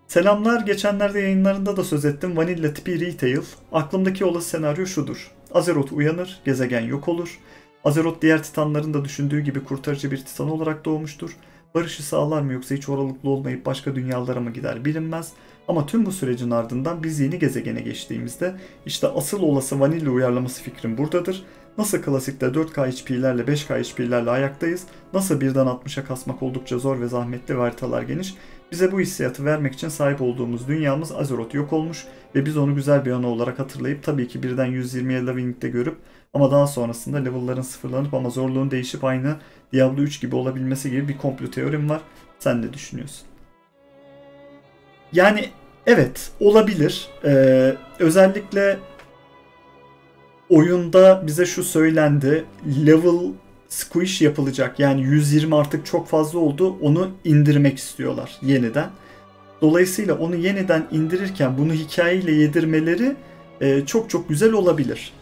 Selamlar. 0.09 0.61
Geçenlerde 0.67 1.21
yayınlarında 1.21 1.77
da 1.77 1.85
söz 1.85 2.05
ettim. 2.05 2.37
Vanilla 2.37 2.75
tipi 2.75 3.01
retail. 3.01 3.43
Aklımdaki 3.73 4.25
olası 4.25 4.49
senaryo 4.49 4.87
şudur. 4.87 5.33
Azeroth 5.55 5.93
uyanır, 5.93 6.41
gezegen 6.45 6.81
yok 6.81 7.09
olur. 7.09 7.39
Azeroth 7.85 8.21
diğer 8.23 8.43
titanların 8.43 8.95
da 8.95 9.05
düşündüğü 9.05 9.41
gibi 9.41 9.65
kurtarıcı 9.65 10.11
bir 10.11 10.17
titan 10.17 10.51
olarak 10.51 10.85
doğmuştur. 10.85 11.37
Barışı 11.75 12.03
sağlar 12.03 12.43
mı 12.43 12.53
yoksa 12.53 12.75
hiç 12.75 12.89
oralıklı 12.89 13.31
olmayıp 13.31 13.67
başka 13.67 13.95
dünyalara 13.95 14.41
mı 14.41 14.51
gider 14.51 14.85
bilinmez. 14.85 15.33
Ama 15.69 15.87
tüm 15.87 16.07
bu 16.07 16.13
sürecin 16.13 16.51
ardından 16.51 17.03
biz 17.03 17.21
yeni 17.21 17.39
gezegene 17.39 17.81
geçtiğimizde 17.81 18.55
işte 18.87 19.09
asıl 19.09 19.43
olası 19.43 19.81
vanilla 19.81 20.11
uyarlaması 20.11 20.63
fikrim 20.63 20.99
buradadır. 20.99 21.45
Nasıl 21.79 22.03
klasikte 22.03 22.47
4K 22.47 22.91
HP'lerle 22.91 23.43
5K 23.43 23.83
HP'lerle 23.83 24.31
ayaktayız, 24.31 24.87
nasıl 25.15 25.41
birden 25.41 25.67
60'a 25.67 26.05
kasmak 26.05 26.43
oldukça 26.43 26.79
zor 26.79 27.01
ve 27.01 27.09
zahmetli 27.09 27.57
ve 27.57 27.61
haritalar 27.61 28.03
geniş, 28.03 28.35
bize 28.73 28.93
bu 28.93 29.01
hissiyatı 29.01 29.45
vermek 29.45 29.75
için 29.75 29.89
sahip 29.89 30.23
olduğumuz 30.23 30.69
dünyamız 30.69 31.13
Azeroth 31.13 31.55
yok 31.55 31.73
olmuş 31.73 32.05
ve 32.35 32.47
biz 32.47 32.57
onu 32.57 32.75
güzel 32.75 33.05
bir 33.05 33.11
anı 33.11 33.27
olarak 33.27 33.59
hatırlayıp 33.59 34.03
tabii 34.03 34.29
ki 34.29 34.43
birden 34.43 34.67
120'ye 34.67 35.27
Leveling'de 35.27 35.69
görüp 35.69 35.97
ama 36.35 36.51
daha 36.51 36.67
sonrasında 36.67 37.19
level'ların 37.19 37.63
sıfırlanıp 37.63 38.15
ama 38.15 38.31
zorluğun 38.31 38.71
değişip 38.71 39.05
aynı 39.05 39.37
Diablo 39.73 40.03
3 40.03 40.21
gibi 40.21 40.37
olabilmesi 40.37 40.91
gibi 40.91 41.09
bir 41.09 41.19
komplo 41.19 41.51
teorim 41.51 41.91
var. 41.91 42.01
Sen 42.39 42.63
ne 42.63 42.73
düşünüyorsun? 42.73 43.27
Yani 45.13 45.49
evet 45.87 46.31
olabilir. 46.41 47.09
Ee, 47.25 47.75
özellikle 47.99 48.79
oyunda 50.51 51.27
bize 51.27 51.47
şu 51.47 51.65
söylendi. 51.65 52.45
Level 52.87 53.33
squish 53.69 54.23
yapılacak. 54.23 54.79
Yani 54.81 55.03
120 55.03 55.57
artık 55.57 55.87
çok 55.87 56.09
fazla 56.09 56.39
oldu. 56.39 56.77
Onu 56.81 57.11
indirmek 57.25 57.79
istiyorlar 57.79 58.39
yeniden. 58.43 58.91
Dolayısıyla 59.61 60.15
onu 60.15 60.37
yeniden 60.37 60.87
indirirken 60.91 61.59
bunu 61.59 61.73
hikayeyle 61.73 62.33
yedirmeleri 62.33 63.17
e, 63.61 63.87
çok 63.87 64.11
çok 64.11 64.29
güzel 64.29 64.53
olabilir. 64.53 65.13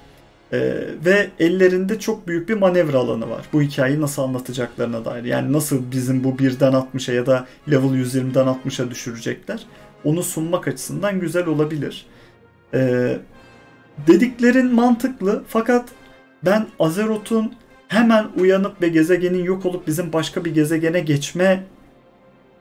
E, 0.52 0.59
ve 1.04 1.30
ellerinde 1.38 1.99
çok 1.99 2.28
büyük 2.28 2.49
bir 2.49 2.54
manevra 2.54 2.99
alanı 2.99 3.30
var. 3.30 3.45
Bu 3.52 3.62
hikayeyi 3.62 4.00
nasıl 4.00 4.23
anlatacaklarına 4.23 5.04
dair. 5.04 5.25
Yani 5.25 5.52
nasıl 5.52 5.92
bizim 5.92 6.25
bu 6.25 6.38
birden 6.38 6.73
60'a 6.73 7.14
ya 7.14 7.26
da 7.26 7.47
level 7.71 7.88
120'den 7.88 8.47
60'a 8.47 8.90
düşürecekler. 8.90 9.66
Onu 10.04 10.23
sunmak 10.23 10.68
açısından 10.68 11.21
güzel 11.21 11.47
olabilir. 11.47 12.06
E, 12.75 13.12
dediklerin 14.07 14.75
mantıklı 14.75 15.45
fakat 15.49 15.88
ben 16.43 16.67
Azeroth'un 16.79 17.55
hemen 17.88 18.26
uyanıp 18.41 18.83
ve 18.83 18.88
gezegenin 18.88 19.45
yok 19.45 19.67
olup 19.67 19.87
bizim 19.87 20.12
başka 20.12 20.45
bir 20.45 20.55
gezegene 20.55 21.00
geçme 21.00 21.65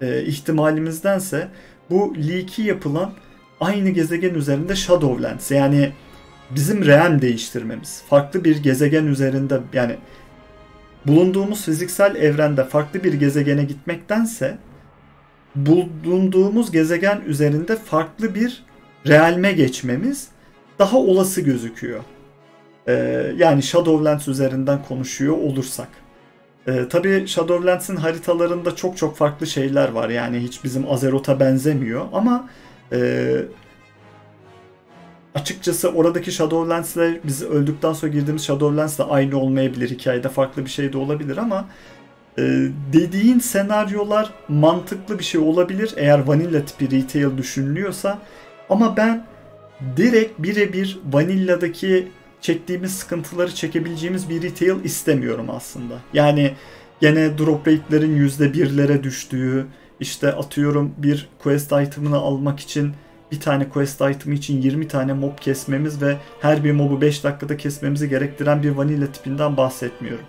e, 0.01 0.23
ihtimalimizdense 0.23 1.47
bu 1.89 2.15
leak'i 2.17 2.61
yapılan 2.61 3.13
aynı 3.59 3.89
gezegen 3.89 4.33
üzerinde 4.33 4.75
Shadowlands 4.75 5.51
yani 5.51 5.91
bizim 6.49 6.85
realm 6.85 7.21
değiştirmemiz. 7.21 8.03
Farklı 8.09 8.43
bir 8.43 8.63
gezegen 8.63 9.05
üzerinde 9.05 9.59
yani 9.73 9.95
bulunduğumuz 11.05 11.65
fiziksel 11.65 12.15
evrende 12.15 12.63
farklı 12.63 13.03
bir 13.03 13.13
gezegene 13.13 13.63
gitmektense 13.63 14.57
bulunduğumuz 15.55 16.71
gezegen 16.71 17.21
üzerinde 17.27 17.75
farklı 17.75 18.35
bir 18.35 18.63
realme 19.07 19.51
geçmemiz 19.51 20.27
daha 20.79 20.97
olası 20.97 21.41
gözüküyor. 21.41 21.99
Ee, 22.87 22.93
yani 23.37 23.63
Shadowlands 23.63 24.27
üzerinden 24.27 24.83
konuşuyor 24.87 25.37
olursak. 25.37 25.87
Ee, 26.67 26.87
tabii 26.89 27.27
Shadowlands'in 27.27 27.95
haritalarında 27.95 28.75
çok 28.75 28.97
çok 28.97 29.17
farklı 29.17 29.47
şeyler 29.47 29.89
var. 29.89 30.09
Yani 30.09 30.39
hiç 30.39 30.63
bizim 30.63 30.91
Azeroth'a 30.91 31.39
benzemiyor 31.39 32.05
ama 32.13 32.49
e, 32.91 33.35
açıkçası 35.35 35.89
oradaki 35.89 36.31
Shadowlands 36.31 36.95
ile 36.95 37.19
biz 37.23 37.43
öldükten 37.43 37.93
sonra 37.93 38.11
girdiğimiz 38.11 38.45
Shadowlands 38.45 38.99
da 38.99 39.09
aynı 39.09 39.39
olmayabilir. 39.39 39.89
Hikayede 39.89 40.29
farklı 40.29 40.65
bir 40.65 40.69
şey 40.69 40.93
de 40.93 40.97
olabilir 40.97 41.37
ama 41.37 41.65
e, 42.37 42.41
dediğin 42.93 43.39
senaryolar 43.39 44.33
mantıklı 44.47 45.19
bir 45.19 45.23
şey 45.23 45.41
olabilir 45.41 45.93
eğer 45.97 46.19
vanilla 46.19 46.65
tipi 46.65 46.91
retail 46.91 47.37
düşünülüyorsa 47.37 48.19
ama 48.69 48.97
ben 48.97 49.25
direkt 49.97 50.39
birebir 50.39 50.99
vanilladaki 51.13 52.07
çektiğimiz 52.41 52.93
sıkıntıları 52.93 53.55
çekebileceğimiz 53.55 54.29
bir 54.29 54.41
retail 54.41 54.83
istemiyorum 54.83 55.45
aslında. 55.49 55.99
Yani 56.13 56.53
gene 57.01 57.37
drop 57.37 57.67
rate'lerin 57.67 58.27
%1'lere 58.27 59.03
düştüğü, 59.03 59.67
işte 59.99 60.33
atıyorum 60.33 60.93
bir 60.97 61.29
quest 61.39 61.71
item'ını 61.71 62.17
almak 62.17 62.59
için 62.59 62.93
bir 63.31 63.39
tane 63.39 63.69
quest 63.69 64.01
item 64.01 64.33
için 64.33 64.61
20 64.61 64.87
tane 64.87 65.13
mob 65.13 65.37
kesmemiz 65.37 66.01
ve 66.01 66.15
her 66.41 66.63
bir 66.63 66.71
mobu 66.71 67.01
5 67.01 67.23
dakikada 67.23 67.57
kesmemizi 67.57 68.09
gerektiren 68.09 68.63
bir 68.63 68.69
vanilla 68.69 69.11
tipinden 69.11 69.57
bahsetmiyorum. 69.57 70.25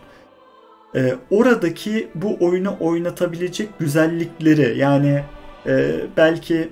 Ee, 0.95 1.15
oradaki 1.31 2.09
bu 2.15 2.37
oyunu 2.41 2.77
oynatabilecek 2.81 3.79
güzellikleri 3.79 4.79
yani 4.79 5.23
e, 5.67 6.01
belki 6.17 6.69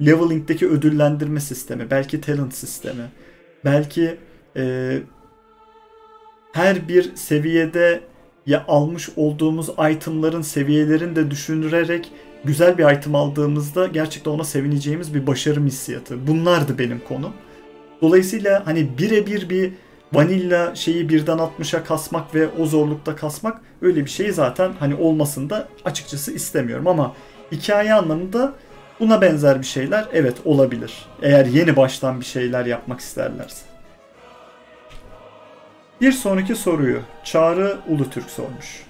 leveling'deki 0.00 0.68
ödüllendirme 0.68 1.40
sistemi, 1.40 1.90
belki 1.90 2.20
talent 2.20 2.54
sistemi, 2.54 3.04
belki 3.64 4.16
e, 4.56 4.98
her 6.52 6.88
bir 6.88 7.16
seviyede 7.16 8.00
ya 8.46 8.64
almış 8.68 9.08
olduğumuz 9.16 9.68
itemların 9.90 10.42
seviyelerini 10.42 11.16
de 11.16 11.30
düşünürerek 11.30 12.12
güzel 12.44 12.78
bir 12.78 12.96
item 12.96 13.14
aldığımızda 13.14 13.86
gerçekten 13.86 14.30
ona 14.30 14.44
sevineceğimiz 14.44 15.14
bir 15.14 15.26
başarı 15.26 15.60
hissiyatı. 15.64 16.26
Bunlardı 16.26 16.78
benim 16.78 17.00
konum. 17.08 17.32
Dolayısıyla 18.02 18.66
hani 18.66 18.98
birebir 18.98 19.50
bir 19.50 19.72
vanilla 20.12 20.74
şeyi 20.74 21.08
birden 21.08 21.38
60'a 21.38 21.84
kasmak 21.84 22.34
ve 22.34 22.48
o 22.48 22.66
zorlukta 22.66 23.16
kasmak 23.16 23.60
öyle 23.82 24.04
bir 24.04 24.10
şey 24.10 24.32
zaten 24.32 24.72
hani 24.78 24.94
olmasını 24.94 25.50
da 25.50 25.68
açıkçası 25.84 26.32
istemiyorum 26.32 26.86
ama 26.86 27.14
hikaye 27.52 27.94
anlamında 27.94 28.52
buna 29.00 29.20
benzer 29.20 29.60
bir 29.60 29.66
şeyler 29.66 30.06
evet 30.12 30.36
olabilir. 30.44 31.06
Eğer 31.22 31.46
yeni 31.46 31.76
baştan 31.76 32.20
bir 32.20 32.24
şeyler 32.24 32.66
yapmak 32.66 33.00
isterlerse. 33.00 33.66
Bir 36.00 36.12
sonraki 36.12 36.54
soruyu 36.54 37.00
Çağrı 37.24 37.78
Ulutürk 37.88 38.30
sormuş. 38.30 38.82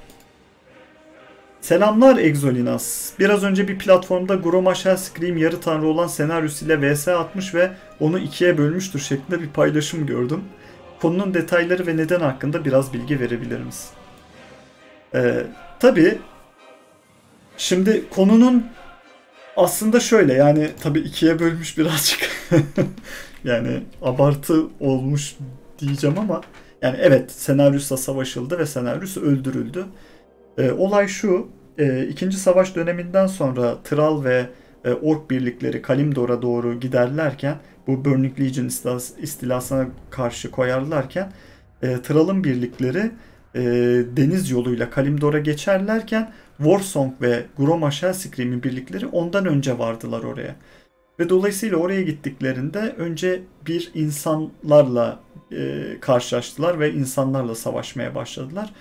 Selamlar 1.60 2.16
Exolinas. 2.16 3.12
Biraz 3.18 3.44
önce 3.44 3.68
bir 3.68 3.78
platformda 3.78 4.34
Groma 4.34 4.74
Scream 4.74 5.36
yarı 5.36 5.60
tanrı 5.60 5.86
olan 5.86 6.06
senaryosuyla 6.06 6.82
vs 6.82 7.08
atmış 7.08 7.54
ve 7.54 7.70
onu 8.00 8.18
ikiye 8.18 8.58
bölmüştür 8.58 8.98
şeklinde 8.98 9.42
bir 9.42 9.48
paylaşım 9.48 10.06
gördüm. 10.06 10.44
Konunun 11.00 11.34
detayları 11.34 11.86
ve 11.86 11.96
neden 11.96 12.20
hakkında 12.20 12.64
biraz 12.64 12.92
bilgi 12.92 13.20
verebilir 13.20 13.60
misin? 13.60 13.90
Ee, 15.14 15.46
tabii 15.80 16.18
şimdi 17.56 18.04
konunun 18.10 18.66
aslında 19.58 20.00
şöyle 20.00 20.34
yani 20.34 20.70
tabii 20.82 21.00
ikiye 21.00 21.38
bölmüş 21.38 21.78
birazcık 21.78 22.30
yani 23.44 23.82
abartı 24.02 24.66
olmuş 24.80 25.36
diyeceğim 25.78 26.18
ama 26.18 26.40
yani 26.82 26.96
evet 27.00 27.30
senaryosla 27.30 27.96
savaşıldı 27.96 28.58
ve 28.58 28.66
senaryosu 28.66 29.20
öldürüldü. 29.20 29.84
E, 30.58 30.70
olay 30.72 31.08
şu, 31.08 31.48
e, 31.78 32.06
İkinci 32.06 32.36
Savaş 32.36 32.76
döneminden 32.76 33.26
sonra 33.26 33.82
Tral 33.84 34.24
ve 34.24 34.46
e, 34.84 34.92
Ork 34.92 35.30
birlikleri 35.30 35.82
Kalimdor'a 35.82 36.42
doğru 36.42 36.80
giderlerken 36.80 37.56
bu 37.86 38.04
Burning 38.04 38.40
Legion 38.40 38.70
istilasına 39.22 39.86
karşı 40.10 40.50
koyarlarken 40.50 41.32
e, 41.82 42.02
Tral'ın 42.02 42.44
birlikleri 42.44 43.10
e, 43.54 43.60
deniz 44.16 44.50
yoluyla 44.50 44.90
Kalimdor'a 44.90 45.38
geçerlerken 45.38 46.32
Warsong 46.58 47.22
ve 47.22 47.46
Groma 47.56 47.90
Shellscream'in 47.90 48.62
birlikleri 48.62 49.06
ondan 49.06 49.46
önce 49.46 49.78
vardılar 49.78 50.22
oraya. 50.22 50.56
Ve 51.18 51.28
dolayısıyla 51.28 51.76
oraya 51.76 52.02
gittiklerinde 52.02 52.78
önce 52.78 53.42
bir 53.66 53.90
insanlarla 53.94 55.20
e, 55.52 55.84
karşılaştılar 56.00 56.80
ve 56.80 56.92
insanlarla 56.92 57.54
savaşmaya 57.54 58.14
başladılar. 58.14 58.72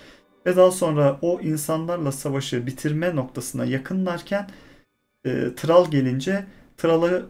Ve 0.46 0.56
daha 0.56 0.70
sonra 0.70 1.18
o 1.22 1.40
insanlarla 1.40 2.12
savaşı 2.12 2.66
bitirme 2.66 3.16
noktasına 3.16 3.64
yakınlarken 3.64 4.48
e, 5.24 5.54
Tral 5.56 5.90
gelince 5.90 6.46
Tral'ı 6.76 7.26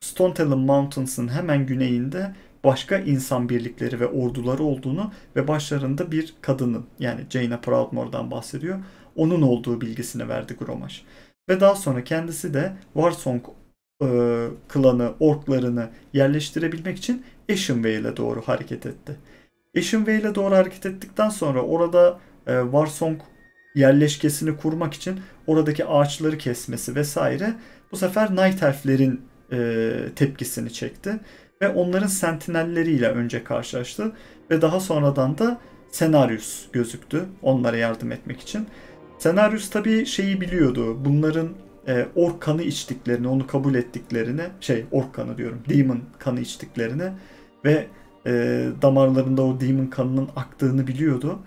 Stone 0.00 0.44
Mountains'ın 0.44 1.28
hemen 1.28 1.66
güneyinde 1.66 2.34
başka 2.64 2.98
insan 2.98 3.48
birlikleri 3.48 4.00
ve 4.00 4.06
orduları 4.06 4.62
olduğunu 4.62 5.12
ve 5.36 5.48
başlarında 5.48 6.12
bir 6.12 6.34
kadının 6.40 6.86
yani 6.98 7.20
Jaina 7.30 7.60
Proudmoore'dan 7.60 8.30
bahsediyor. 8.30 8.78
Onun 9.20 9.42
olduğu 9.42 9.80
bilgisini 9.80 10.28
verdi 10.28 10.54
Gromash. 10.54 11.04
Ve 11.48 11.60
daha 11.60 11.74
sonra 11.74 12.04
kendisi 12.04 12.54
de 12.54 12.72
Warsong 12.94 13.42
e, 14.02 14.06
klanı, 14.68 15.12
orklarını 15.20 15.88
yerleştirebilmek 16.12 16.98
için 16.98 17.24
Ashenvale'e 17.52 18.16
doğru 18.16 18.42
hareket 18.42 18.86
etti. 18.86 19.16
Ashenvale'e 19.78 20.34
doğru 20.34 20.54
hareket 20.54 20.86
ettikten 20.86 21.28
sonra 21.28 21.62
orada 21.62 22.18
e, 22.46 22.60
Warsong 22.62 23.20
yerleşkesini 23.74 24.56
kurmak 24.56 24.94
için 24.94 25.20
oradaki 25.46 25.84
ağaçları 25.84 26.38
kesmesi 26.38 26.94
vesaire 26.94 27.54
bu 27.92 27.96
sefer 27.96 28.30
Night 28.30 28.62
Elf'lerin 28.62 29.20
e, 29.52 29.90
tepkisini 30.16 30.72
çekti 30.72 31.20
ve 31.62 31.68
onların 31.68 32.06
sentinelleriyle 32.06 33.08
önce 33.08 33.44
karşılaştı 33.44 34.12
ve 34.50 34.62
daha 34.62 34.80
sonradan 34.80 35.38
da 35.38 35.60
Senarius 35.90 36.70
gözüktü 36.72 37.24
onlara 37.42 37.76
yardım 37.76 38.12
etmek 38.12 38.40
için. 38.40 38.66
Senarius 39.20 39.70
tabii 39.70 40.06
şeyi 40.06 40.40
biliyordu. 40.40 41.04
Bunların 41.04 41.48
e, 41.88 42.06
ork 42.14 42.40
kanı 42.40 42.62
içtiklerini, 42.62 43.28
onu 43.28 43.46
kabul 43.46 43.74
ettiklerini, 43.74 44.42
şey 44.60 44.84
ork 44.90 45.14
kanı 45.14 45.38
diyorum, 45.38 45.58
demon 45.68 46.00
kanı 46.18 46.40
içtiklerini 46.40 47.12
ve 47.64 47.86
e, 48.26 48.32
damarlarında 48.82 49.42
o 49.42 49.60
demon 49.60 49.86
kanının 49.86 50.28
aktığını 50.36 50.86
biliyordu. 50.86 51.38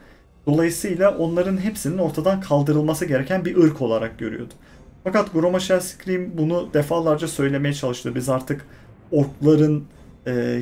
Dolayısıyla 0.47 1.17
onların 1.17 1.57
hepsinin 1.57 1.97
ortadan 1.97 2.41
kaldırılması 2.41 3.05
gereken 3.05 3.45
bir 3.45 3.57
ırk 3.57 3.81
olarak 3.81 4.19
görüyordu. 4.19 4.53
Fakat 5.03 5.33
Groma 5.33 5.59
Scream 5.59 6.37
bunu 6.37 6.69
defalarca 6.73 7.27
söylemeye 7.27 7.73
çalıştı. 7.73 8.15
Biz 8.15 8.29
artık 8.29 8.65
orkların, 9.11 9.83
e, 10.27 10.61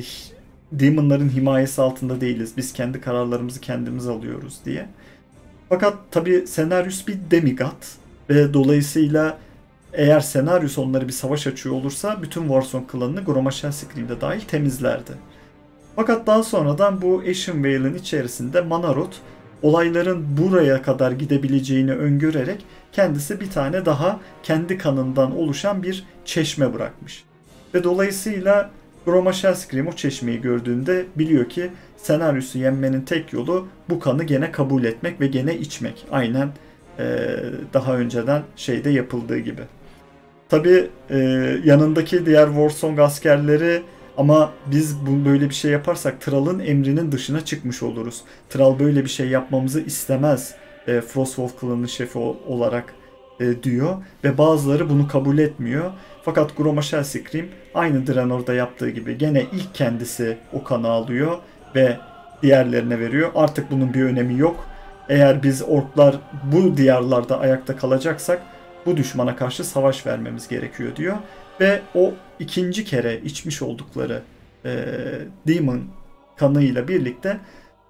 demonların 0.72 1.28
himayesi 1.28 1.82
altında 1.82 2.20
değiliz. 2.20 2.56
Biz 2.56 2.72
kendi 2.72 3.00
kararlarımızı 3.00 3.60
kendimiz 3.60 4.08
alıyoruz 4.08 4.58
diye. 4.64 4.88
Fakat 5.72 5.94
tabi 6.10 6.46
Senaryus 6.46 7.08
bir 7.08 7.18
demigod 7.30 7.82
ve 8.30 8.54
dolayısıyla 8.54 9.38
eğer 9.92 10.20
Senaryus 10.20 10.78
onları 10.78 11.08
bir 11.08 11.12
savaş 11.12 11.46
açıyor 11.46 11.74
olursa 11.74 12.22
bütün 12.22 12.40
Warsong 12.40 12.90
klanını 12.90 13.24
Groma 13.24 13.50
Scream'de 13.50 14.20
dahil 14.20 14.40
temizlerdi. 14.40 15.12
Fakat 15.96 16.26
daha 16.26 16.42
sonradan 16.42 17.02
bu 17.02 17.22
Ashen 17.30 17.64
Vale'ın 17.64 17.94
içerisinde 17.94 18.60
Manarot 18.60 19.20
olayların 19.62 20.38
buraya 20.38 20.82
kadar 20.82 21.12
gidebileceğini 21.12 21.92
öngörerek 21.92 22.64
kendisi 22.92 23.40
bir 23.40 23.50
tane 23.50 23.84
daha 23.84 24.20
kendi 24.42 24.78
kanından 24.78 25.36
oluşan 25.36 25.82
bir 25.82 26.04
çeşme 26.24 26.74
bırakmış. 26.74 27.24
Ve 27.74 27.84
dolayısıyla 27.84 28.70
Groma 29.04 29.32
Shellscream 29.32 29.86
o 29.86 29.92
çeşmeyi 29.92 30.40
gördüğünde 30.40 31.06
biliyor 31.16 31.48
ki 31.48 31.70
senaryosu 32.02 32.58
yenmenin 32.58 33.00
tek 33.00 33.32
yolu 33.32 33.68
bu 33.88 34.00
kanı 34.00 34.24
gene 34.24 34.52
kabul 34.52 34.84
etmek 34.84 35.20
ve 35.20 35.26
gene 35.26 35.58
içmek. 35.58 36.06
Aynen 36.10 36.48
e, 36.98 37.04
daha 37.74 37.96
önceden 37.96 38.42
şeyde 38.56 38.90
yapıldığı 38.90 39.38
gibi. 39.38 39.62
Tabi 40.48 40.90
e, 41.10 41.18
yanındaki 41.64 42.26
diğer 42.26 42.46
Warsong 42.46 42.98
askerleri 42.98 43.82
ama 44.16 44.52
biz 44.66 44.96
bu 45.06 45.24
böyle 45.24 45.48
bir 45.48 45.54
şey 45.54 45.70
yaparsak 45.70 46.20
Tral'ın 46.20 46.58
emrinin 46.58 47.12
dışına 47.12 47.44
çıkmış 47.44 47.82
oluruz. 47.82 48.20
Tral 48.50 48.78
böyle 48.78 49.04
bir 49.04 49.10
şey 49.10 49.28
yapmamızı 49.28 49.80
istemez. 49.80 50.54
E, 50.86 51.00
Frostwolf 51.00 51.60
klanının 51.60 51.86
şefi 51.86 52.18
olarak 52.18 52.94
e, 53.40 53.62
diyor 53.62 53.96
ve 54.24 54.38
bazıları 54.38 54.90
bunu 54.90 55.08
kabul 55.08 55.38
etmiyor. 55.38 55.92
Fakat 56.24 56.56
Groma 56.56 56.82
Shellscream 56.82 57.46
aynı 57.74 58.06
Draenor'da 58.06 58.54
yaptığı 58.54 58.90
gibi 58.90 59.18
gene 59.18 59.46
ilk 59.52 59.74
kendisi 59.74 60.38
o 60.52 60.64
kanı 60.64 60.88
alıyor 60.88 61.38
ve 61.74 61.96
diğerlerine 62.42 62.98
veriyor. 63.00 63.30
Artık 63.34 63.70
bunun 63.70 63.94
bir 63.94 64.02
önemi 64.02 64.38
yok. 64.38 64.66
Eğer 65.08 65.42
biz 65.42 65.62
orklar 65.62 66.16
bu 66.52 66.76
diyarlarda 66.76 67.40
ayakta 67.40 67.76
kalacaksak 67.76 68.42
bu 68.86 68.96
düşmana 68.96 69.36
karşı 69.36 69.64
savaş 69.64 70.06
vermemiz 70.06 70.48
gerekiyor 70.48 70.96
diyor. 70.96 71.16
Ve 71.60 71.80
o 71.94 72.12
ikinci 72.38 72.84
kere 72.84 73.20
içmiş 73.20 73.62
oldukları 73.62 74.22
e, 74.64 74.70
Demon 75.46 75.82
kanıyla 76.36 76.88
birlikte 76.88 77.40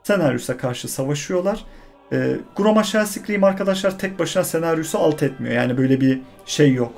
Senarius'a 0.03 0.57
karşı 0.57 0.89
savaşıyorlar. 0.89 1.65
E, 2.13 2.37
Groma 2.57 2.85
Shellscream 2.85 3.45
arkadaşlar 3.45 3.99
tek 3.99 4.19
başına 4.19 4.45
Senarius'u 4.45 4.99
alt 4.99 5.23
etmiyor. 5.23 5.55
Yani 5.55 5.79
böyle 5.79 6.01
bir 6.01 6.21
şey 6.47 6.75
yok. 6.75 6.93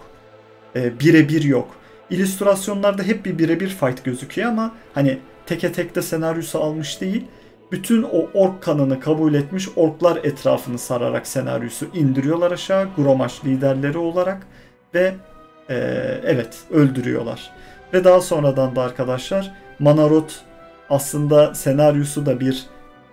E, 0.76 1.00
birebir 1.00 1.42
yok. 1.42 1.68
İllüstrasyonlarda 2.10 3.02
hep 3.02 3.24
bir 3.24 3.38
birebir 3.38 3.68
fight 3.68 4.04
gözüküyor 4.04 4.48
ama 4.48 4.74
hani 4.94 5.18
teke 5.46 5.72
tek 5.72 5.94
de 5.94 6.02
Senarius'u 6.02 6.59
almış 6.59 7.00
değil. 7.00 7.24
Bütün 7.72 8.02
o 8.02 8.28
ork 8.35 8.62
kanını 8.62 9.00
kabul 9.00 9.35
etmiş 9.35 9.68
orklar 9.76 10.16
etrafını 10.16 10.78
sararak 10.78 11.26
Senarius'u 11.26 11.87
indiriyorlar 11.94 12.50
aşağı. 12.50 12.88
Gromash 12.96 13.44
liderleri 13.44 13.98
olarak 13.98 14.46
ve 14.94 15.14
e, 15.70 15.74
evet 16.24 16.59
öldürüyorlar. 16.70 17.50
Ve 17.92 18.04
daha 18.04 18.20
sonradan 18.20 18.76
da 18.76 18.83
arkadaşlar 18.83 19.52
Manarot 19.78 20.44
aslında 20.90 21.54
senaryosu 21.54 22.26
da 22.26 22.40
bir 22.40 22.66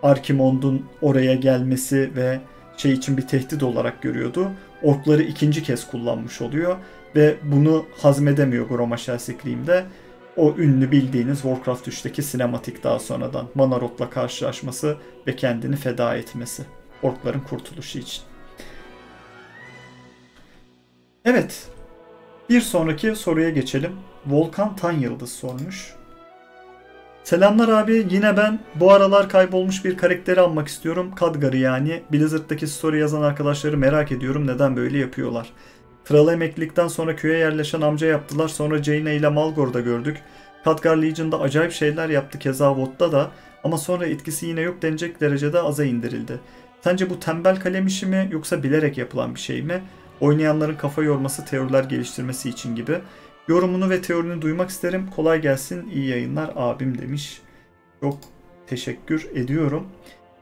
Arkimond'un 0.03 0.85
oraya 1.01 1.35
gelmesi 1.35 2.11
ve 2.15 2.39
şey 2.77 2.91
için 2.91 3.17
bir 3.17 3.27
tehdit 3.27 3.63
olarak 3.63 4.01
görüyordu. 4.01 4.51
Orkları 4.83 5.23
ikinci 5.23 5.63
kez 5.63 5.87
kullanmış 5.87 6.41
oluyor 6.41 6.75
ve 7.15 7.35
bunu 7.43 7.85
hazmedemiyor 8.01 8.67
Groma 8.67 8.97
Shellscream'de. 8.97 9.83
O 10.41 10.55
ünlü 10.57 10.91
bildiğiniz 10.91 11.41
Warcraft 11.41 11.87
3'teki 11.87 12.23
sinematik 12.23 12.83
daha 12.83 12.99
sonradan 12.99 13.47
Manarot'la 13.55 14.09
karşılaşması 14.09 14.97
ve 15.27 15.35
kendini 15.35 15.75
feda 15.75 16.15
etmesi. 16.15 16.63
Orkların 17.03 17.39
kurtuluşu 17.39 17.99
için. 17.99 18.23
Evet, 21.25 21.69
bir 22.49 22.61
sonraki 22.61 23.15
soruya 23.15 23.49
geçelim. 23.49 23.91
Volkan 24.25 24.75
Tan 24.75 24.91
Yıldız 24.91 25.31
sormuş. 25.31 25.95
Selamlar 27.23 27.69
abi 27.69 28.07
yine 28.11 28.37
ben 28.37 28.59
bu 28.75 28.91
aralar 28.91 29.29
kaybolmuş 29.29 29.85
bir 29.85 29.97
karakteri 29.97 30.39
almak 30.39 30.67
istiyorum. 30.67 31.15
Kadgar'ı 31.15 31.57
yani. 31.57 32.03
Blizzard'daki 32.11 32.67
story 32.67 32.99
yazan 32.99 33.21
arkadaşları 33.21 33.77
merak 33.77 34.11
ediyorum 34.11 34.47
neden 34.47 34.75
böyle 34.75 34.97
yapıyorlar. 34.97 35.53
Kralı 36.11 36.33
emeklilikten 36.33 36.87
sonra 36.87 37.15
köye 37.15 37.37
yerleşen 37.37 37.81
amca 37.81 38.07
yaptılar. 38.07 38.47
Sonra 38.47 38.83
Jaina 38.83 39.11
ile 39.11 39.29
Malgor'da 39.29 39.79
gördük. 39.79 40.17
Khadgar 40.63 40.97
Legion'da 40.97 41.39
acayip 41.39 41.71
şeyler 41.71 42.09
yaptı 42.09 42.39
keza 42.39 42.75
Vot'ta 42.75 43.11
da. 43.11 43.31
Ama 43.63 43.77
sonra 43.77 44.05
etkisi 44.05 44.45
yine 44.45 44.61
yok 44.61 44.81
denecek 44.81 45.21
derecede 45.21 45.59
aza 45.59 45.85
indirildi. 45.85 46.39
Sence 46.81 47.09
bu 47.09 47.19
tembel 47.19 47.59
kalem 47.59 47.87
işi 47.87 48.05
mi 48.05 48.29
yoksa 48.31 48.63
bilerek 48.63 48.97
yapılan 48.97 49.35
bir 49.35 49.39
şey 49.39 49.61
mi? 49.61 49.81
Oynayanların 50.21 50.75
kafa 50.75 51.03
yorması 51.03 51.45
teoriler 51.45 51.83
geliştirmesi 51.83 52.49
için 52.49 52.75
gibi. 52.75 52.97
Yorumunu 53.47 53.89
ve 53.89 54.01
teorini 54.01 54.41
duymak 54.41 54.69
isterim. 54.69 55.09
Kolay 55.15 55.41
gelsin, 55.41 55.89
iyi 55.93 56.07
yayınlar 56.07 56.51
abim 56.55 56.97
demiş. 56.97 57.41
Çok 58.01 58.17
teşekkür 58.67 59.27
ediyorum. 59.35 59.87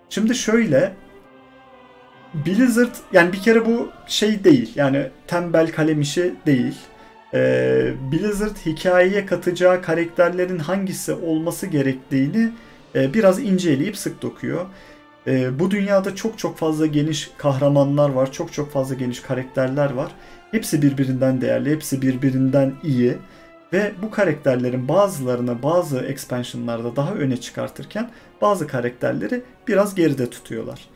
Şimdi 0.09 0.35
şöyle 0.35 0.95
Blizzard 2.33 2.95
yani 3.13 3.33
bir 3.33 3.41
kere 3.41 3.65
bu 3.65 3.89
şey 4.07 4.43
değil 4.43 4.71
yani 4.75 5.07
tembel 5.27 5.71
kalem 5.71 6.01
işi 6.01 6.33
değil. 6.45 6.75
Ee, 7.33 7.93
Blizzard 8.11 8.55
hikayeye 8.65 9.25
katacağı 9.25 9.81
karakterlerin 9.81 10.59
hangisi 10.59 11.13
olması 11.13 11.67
gerektiğini 11.67 12.51
e, 12.95 13.13
biraz 13.13 13.39
inceleyip 13.39 13.97
sık 13.97 14.21
dokuyor. 14.21 14.65
E, 15.27 15.59
bu 15.59 15.71
dünyada 15.71 16.15
çok 16.15 16.37
çok 16.37 16.57
fazla 16.57 16.85
geniş 16.85 17.31
kahramanlar 17.37 18.09
var, 18.09 18.31
çok 18.31 18.53
çok 18.53 18.71
fazla 18.71 18.95
geniş 18.95 19.19
karakterler 19.19 19.93
var. 19.93 20.11
Hepsi 20.51 20.81
birbirinden 20.81 21.41
değerli, 21.41 21.71
hepsi 21.71 22.01
birbirinden 22.01 22.73
iyi. 22.83 23.17
Ve 23.73 23.91
bu 24.01 24.11
karakterlerin 24.11 24.87
bazılarını 24.87 25.63
bazı 25.63 25.99
expansionlarda 25.99 26.95
daha 26.95 27.13
öne 27.13 27.37
çıkartırken 27.37 28.09
bazı 28.41 28.67
karakterleri 28.67 29.41
biraz 29.67 29.95
geride 29.95 30.29
tutuyorlar. 30.29 30.89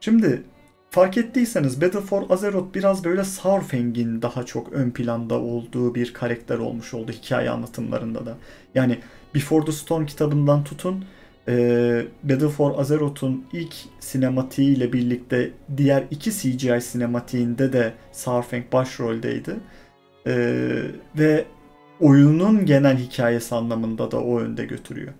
Şimdi 0.00 0.42
fark 0.90 1.18
ettiyseniz 1.18 1.82
Battle 1.82 2.00
for 2.00 2.22
Azeroth 2.30 2.74
biraz 2.74 3.04
böyle 3.04 3.24
Saurfang'in 3.24 4.22
daha 4.22 4.46
çok 4.46 4.72
ön 4.72 4.90
planda 4.90 5.40
olduğu 5.40 5.94
bir 5.94 6.12
karakter 6.12 6.58
olmuş 6.58 6.94
oldu 6.94 7.12
hikaye 7.12 7.50
anlatımlarında 7.50 8.26
da. 8.26 8.36
Yani 8.74 8.98
Before 9.34 9.64
the 9.64 9.72
Storm 9.72 10.06
kitabından 10.06 10.64
tutun 10.64 11.04
e, 11.48 12.04
Battle 12.22 12.48
for 12.48 12.78
Azeroth'un 12.78 13.44
ilk 13.52 13.74
sinematiği 14.00 14.76
ile 14.76 14.92
birlikte 14.92 15.50
diğer 15.76 16.04
iki 16.10 16.32
CGI 16.32 16.80
sinematiğinde 16.80 17.72
de 17.72 17.92
Saurfang 18.12 18.72
başroldeydi. 18.72 19.56
E, 20.26 20.34
ve 21.18 21.44
oyunun 22.00 22.66
genel 22.66 22.98
hikayesi 22.98 23.54
anlamında 23.54 24.10
da 24.10 24.20
o 24.20 24.40
önde 24.40 24.64
götürüyor. 24.64 25.12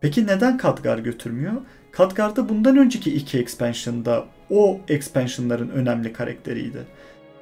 Peki 0.00 0.26
neden 0.26 0.58
Khadgar 0.58 0.98
götürmüyor? 0.98 1.52
Khadgar'da 1.92 2.48
bundan 2.48 2.76
önceki 2.76 3.14
iki 3.14 3.38
expansion'da 3.38 4.24
o 4.52 4.80
expansion'ların 4.88 5.68
önemli 5.68 6.12
karakteriydi. 6.12 6.78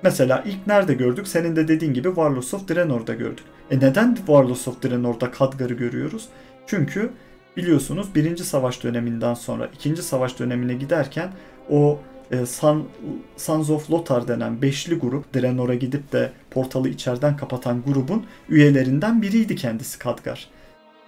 Mesela 0.03 0.45
ilk 0.47 0.67
nerede 0.67 0.95
gördük? 0.95 1.29
Senin 1.29 1.57
de 1.57 1.69
dediğin 1.69 1.95
gibi 1.95 2.09
Warlords 2.09 2.55
of 2.55 2.69
Draenor'da 2.69 3.15
gördük. 3.15 3.45
E 3.71 3.77
neden 3.77 4.15
Warlords 4.15 4.69
of 4.69 4.83
Draenor'da 4.83 5.31
Khadgar'ı 5.31 5.75
görüyoruz? 5.75 6.29
Çünkü 6.67 7.11
biliyorsunuz 7.57 8.15
birinci 8.15 8.45
savaş 8.45 8.85
döneminden 8.85 9.35
sonra 9.35 9.69
ikinci 9.75 10.03
savaş 10.03 10.39
dönemine 10.39 10.75
giderken 10.75 11.33
o 11.71 11.99
e, 12.31 12.47
Sun, 12.47 12.89
Sons 13.37 13.71
of 13.71 13.91
Lothar 13.91 14.29
denen 14.29 14.63
beşli 14.63 14.95
grup 14.95 15.35
Draenor'a 15.35 15.75
gidip 15.75 16.13
de 16.13 16.33
portalı 16.51 16.89
içeriden 16.89 17.37
kapatan 17.37 17.83
grubun 17.83 18.27
üyelerinden 18.49 19.23
biriydi 19.23 19.57
kendisi 19.57 19.99
Khadgar. 19.99 20.49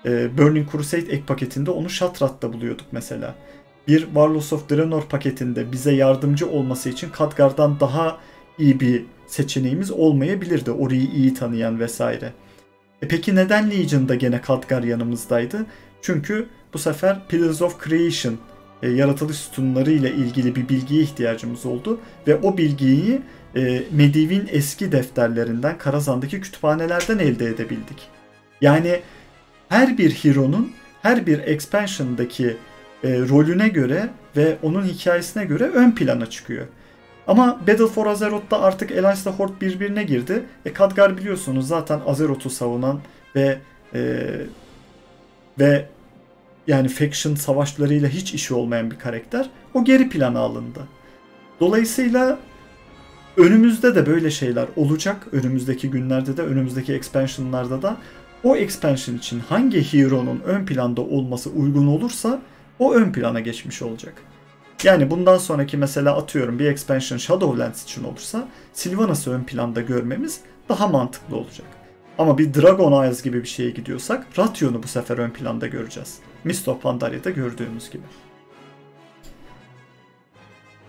E, 0.04 0.38
Burning 0.38 0.72
Crusade 0.72 1.12
ek 1.12 1.22
paketinde 1.26 1.70
onu 1.70 1.90
Shatrat'ta 1.90 2.52
buluyorduk 2.52 2.86
mesela. 2.92 3.34
Bir 3.88 4.00
Warlords 4.04 4.52
of 4.52 4.70
Draenor 4.70 5.02
paketinde 5.02 5.72
bize 5.72 5.92
yardımcı 5.94 6.50
olması 6.50 6.88
için 6.88 7.10
Khadgar'dan 7.10 7.80
daha 7.80 8.18
iyi 8.58 8.80
bir 8.80 9.04
seçeneğimiz 9.26 9.90
olmayabilirdi. 9.90 10.70
Orayı 10.70 11.02
iyi 11.02 11.34
tanıyan 11.34 11.80
vesaire. 11.80 12.32
E 13.02 13.08
peki 13.08 13.34
neden 13.34 13.70
Legion'da 13.70 14.14
gene 14.14 14.40
Khadgar 14.40 14.82
yanımızdaydı? 14.82 15.66
Çünkü 16.02 16.48
bu 16.74 16.78
sefer 16.78 17.28
Pillars 17.28 17.62
of 17.62 17.84
Creation 17.84 18.38
e, 18.82 18.90
yaratılış 18.90 19.36
sütunları 19.36 19.90
ile 19.92 20.10
ilgili 20.10 20.56
bir 20.56 20.68
bilgiye 20.68 21.02
ihtiyacımız 21.02 21.66
oldu 21.66 22.00
ve 22.26 22.36
o 22.36 22.56
bilgiyi 22.56 23.22
e, 23.56 23.82
Medivh'in 23.90 24.48
eski 24.52 24.92
defterlerinden, 24.92 25.78
Karazan'daki 25.78 26.40
kütüphanelerden 26.40 27.18
elde 27.18 27.46
edebildik. 27.46 28.08
Yani 28.60 29.00
her 29.68 29.98
bir 29.98 30.10
hero'nun 30.10 30.72
her 31.02 31.26
bir 31.26 31.38
expansion'daki 31.38 32.56
e, 33.04 33.18
rolüne 33.18 33.68
göre 33.68 34.08
ve 34.36 34.56
onun 34.62 34.84
hikayesine 34.84 35.44
göre 35.44 35.64
ön 35.64 35.90
plana 35.90 36.26
çıkıyor. 36.26 36.66
Ama 37.26 37.60
Battle 37.68 37.86
for 37.86 38.06
Azeroth'ta 38.06 38.60
artık 38.60 38.90
Alliance 38.90 39.20
ile 39.22 39.30
Horde 39.30 39.60
birbirine 39.60 40.04
girdi. 40.04 40.42
E 40.66 40.72
Khadgar 40.72 41.18
biliyorsunuz 41.18 41.68
zaten 41.68 42.00
Azeroth'u 42.06 42.50
savunan 42.50 43.00
ve 43.36 43.58
e, 43.94 44.30
ve 45.58 45.88
yani 46.66 46.88
faction 46.88 47.34
savaşlarıyla 47.34 48.08
hiç 48.08 48.34
işi 48.34 48.54
olmayan 48.54 48.90
bir 48.90 48.98
karakter. 48.98 49.50
O 49.74 49.84
geri 49.84 50.08
plana 50.08 50.38
alındı. 50.38 50.80
Dolayısıyla 51.60 52.38
önümüzde 53.36 53.94
de 53.94 54.06
böyle 54.06 54.30
şeyler 54.30 54.66
olacak. 54.76 55.26
Önümüzdeki 55.32 55.90
günlerde 55.90 56.36
de, 56.36 56.42
önümüzdeki 56.42 56.92
expansionlarda 56.92 57.82
da 57.82 57.96
o 58.44 58.56
expansion 58.56 59.16
için 59.16 59.40
hangi 59.40 59.92
hero'nun 59.92 60.40
ön 60.46 60.66
planda 60.66 61.00
olması 61.00 61.50
uygun 61.50 61.86
olursa 61.86 62.42
o 62.78 62.94
ön 62.94 63.12
plana 63.12 63.40
geçmiş 63.40 63.82
olacak. 63.82 64.14
Yani 64.82 65.10
bundan 65.10 65.38
sonraki 65.38 65.76
mesela 65.76 66.16
atıyorum 66.16 66.58
bir 66.58 66.66
expansion 66.66 67.18
Shadowlands 67.18 67.82
için 67.82 68.04
olursa 68.04 68.48
Sylvanas'ı 68.72 69.30
ön 69.32 69.44
planda 69.44 69.80
görmemiz 69.80 70.40
daha 70.68 70.88
mantıklı 70.88 71.36
olacak. 71.36 71.66
Ama 72.18 72.38
bir 72.38 72.54
Dragon 72.54 73.04
Eyes 73.04 73.22
gibi 73.22 73.42
bir 73.42 73.48
şeye 73.48 73.70
gidiyorsak 73.70 74.26
Ration'u 74.38 74.82
bu 74.82 74.88
sefer 74.88 75.18
ön 75.18 75.30
planda 75.30 75.66
göreceğiz. 75.66 76.18
Mist 76.44 76.68
of 76.68 76.82
Pandaria'da 76.82 77.30
gördüğümüz 77.30 77.90
gibi. 77.90 78.02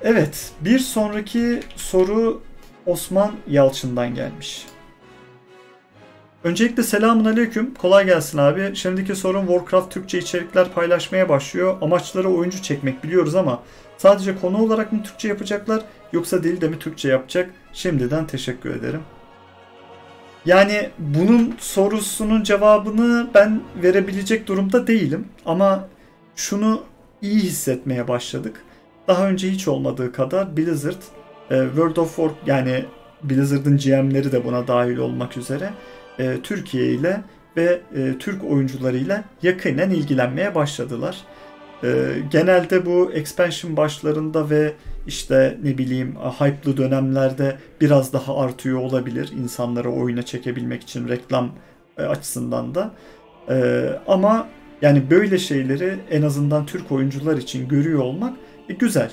Evet, 0.01 0.51
bir 0.61 0.79
sonraki 0.79 1.59
soru 1.75 2.41
Osman 2.85 3.31
Yalçın'dan 3.47 4.15
gelmiş. 4.15 4.65
Öncelikle 6.43 6.83
selamun 6.83 7.25
aleyküm. 7.25 7.73
Kolay 7.73 8.05
gelsin 8.05 8.37
abi. 8.37 8.75
Şimdiki 8.75 9.15
sorun 9.15 9.47
Warcraft 9.47 9.93
Türkçe 9.93 10.17
içerikler 10.17 10.69
paylaşmaya 10.69 11.29
başlıyor. 11.29 11.77
Amaçları 11.81 12.29
oyuncu 12.29 12.61
çekmek 12.61 13.03
biliyoruz 13.03 13.35
ama 13.35 13.63
sadece 13.97 14.35
konu 14.39 14.63
olarak 14.63 14.91
mı 14.91 15.03
Türkçe 15.03 15.27
yapacaklar 15.27 15.81
yoksa 16.11 16.43
dil 16.43 16.61
de 16.61 16.67
mi 16.67 16.79
Türkçe 16.79 17.09
yapacak? 17.09 17.49
Şimdiden 17.73 18.27
teşekkür 18.27 18.69
ederim. 18.69 19.01
Yani 20.45 20.89
bunun 20.99 21.55
sorusunun 21.59 22.43
cevabını 22.43 23.27
ben 23.33 23.61
verebilecek 23.83 24.47
durumda 24.47 24.87
değilim. 24.87 25.27
Ama 25.45 25.87
şunu 26.35 26.81
iyi 27.21 27.39
hissetmeye 27.39 28.07
başladık. 28.07 28.61
Daha 29.07 29.27
önce 29.27 29.51
hiç 29.51 29.67
olmadığı 29.67 30.11
kadar 30.11 30.57
Blizzard, 30.57 31.01
e, 31.51 31.63
World 31.65 31.95
of 31.95 32.15
War 32.15 32.31
yani 32.45 32.85
Blizzard'ın 33.23 33.77
GM'leri 33.77 34.31
de 34.31 34.45
buna 34.45 34.67
dahil 34.67 34.97
olmak 34.97 35.37
üzere 35.37 35.69
e, 36.19 36.37
Türkiye 36.43 36.85
ile 36.85 37.21
ve 37.57 37.81
e, 37.95 38.17
Türk 38.19 38.43
oyuncularıyla 38.43 39.23
yakinen 39.41 39.89
ilgilenmeye 39.89 40.55
başladılar. 40.55 41.17
Genelde 42.31 42.85
bu 42.85 43.11
expansion 43.13 43.77
başlarında 43.77 44.49
ve 44.49 44.73
işte 45.07 45.57
ne 45.63 45.77
bileyim 45.77 46.15
hype'lı 46.39 46.77
dönemlerde 46.77 47.57
biraz 47.81 48.13
daha 48.13 48.37
artıyor 48.37 48.79
olabilir 48.79 49.31
insanları 49.43 49.91
oyuna 49.91 50.23
çekebilmek 50.23 50.83
için 50.83 51.07
reklam 51.07 51.51
e, 51.97 52.03
açısından 52.03 52.75
da. 52.75 52.91
E, 53.49 53.85
ama 54.07 54.47
yani 54.81 55.09
böyle 55.09 55.37
şeyleri 55.37 55.95
en 56.11 56.21
azından 56.21 56.65
Türk 56.65 56.91
oyuncular 56.91 57.37
için 57.37 57.67
görüyor 57.67 57.99
olmak 57.99 58.37
e, 58.69 58.73
güzel. 58.73 59.11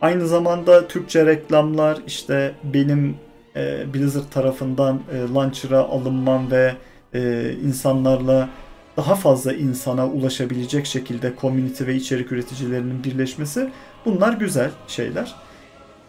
Aynı 0.00 0.26
zamanda 0.26 0.88
Türkçe 0.88 1.26
reklamlar 1.26 1.98
işte 2.06 2.54
benim 2.74 3.16
e, 3.56 3.94
Blizzard 3.94 4.30
tarafından 4.30 5.00
e, 5.12 5.34
launcher'a 5.34 5.80
alınmam 5.80 6.50
ve 6.50 6.74
e, 7.14 7.52
insanlarla 7.64 8.48
daha 8.96 9.14
fazla 9.14 9.52
insana 9.52 10.06
ulaşabilecek 10.06 10.86
şekilde 10.86 11.32
community 11.40 11.86
ve 11.86 11.94
içerik 11.94 12.32
üreticilerinin 12.32 13.04
birleşmesi 13.04 13.70
bunlar 14.04 14.32
güzel 14.32 14.70
şeyler. 14.88 15.34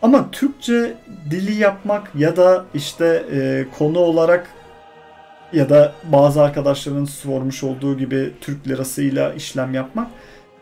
Ama 0.01 0.31
Türkçe 0.31 0.93
dili 1.29 1.53
yapmak 1.53 2.15
ya 2.15 2.35
da 2.37 2.65
işte 2.73 3.25
e, 3.31 3.65
konu 3.77 3.99
olarak 3.99 4.49
ya 5.53 5.69
da 5.69 5.93
bazı 6.03 6.41
arkadaşların 6.41 7.05
sormuş 7.05 7.63
olduğu 7.63 7.97
gibi 7.97 8.31
Türk 8.41 8.67
lirasıyla 8.67 9.33
işlem 9.33 9.73
yapmak 9.73 10.07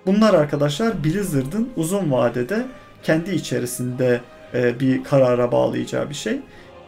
bunlar 0.06 0.34
arkadaşlar 0.34 1.04
Blizzard'ın 1.04 1.70
uzun 1.76 2.12
vadede 2.12 2.66
kendi 3.04 3.36
içerisinde 3.36 4.22
e, 4.54 4.80
bir 4.80 5.04
karara 5.04 5.52
bağlayacağı 5.52 6.10
bir 6.10 6.16
şey. 6.16 6.40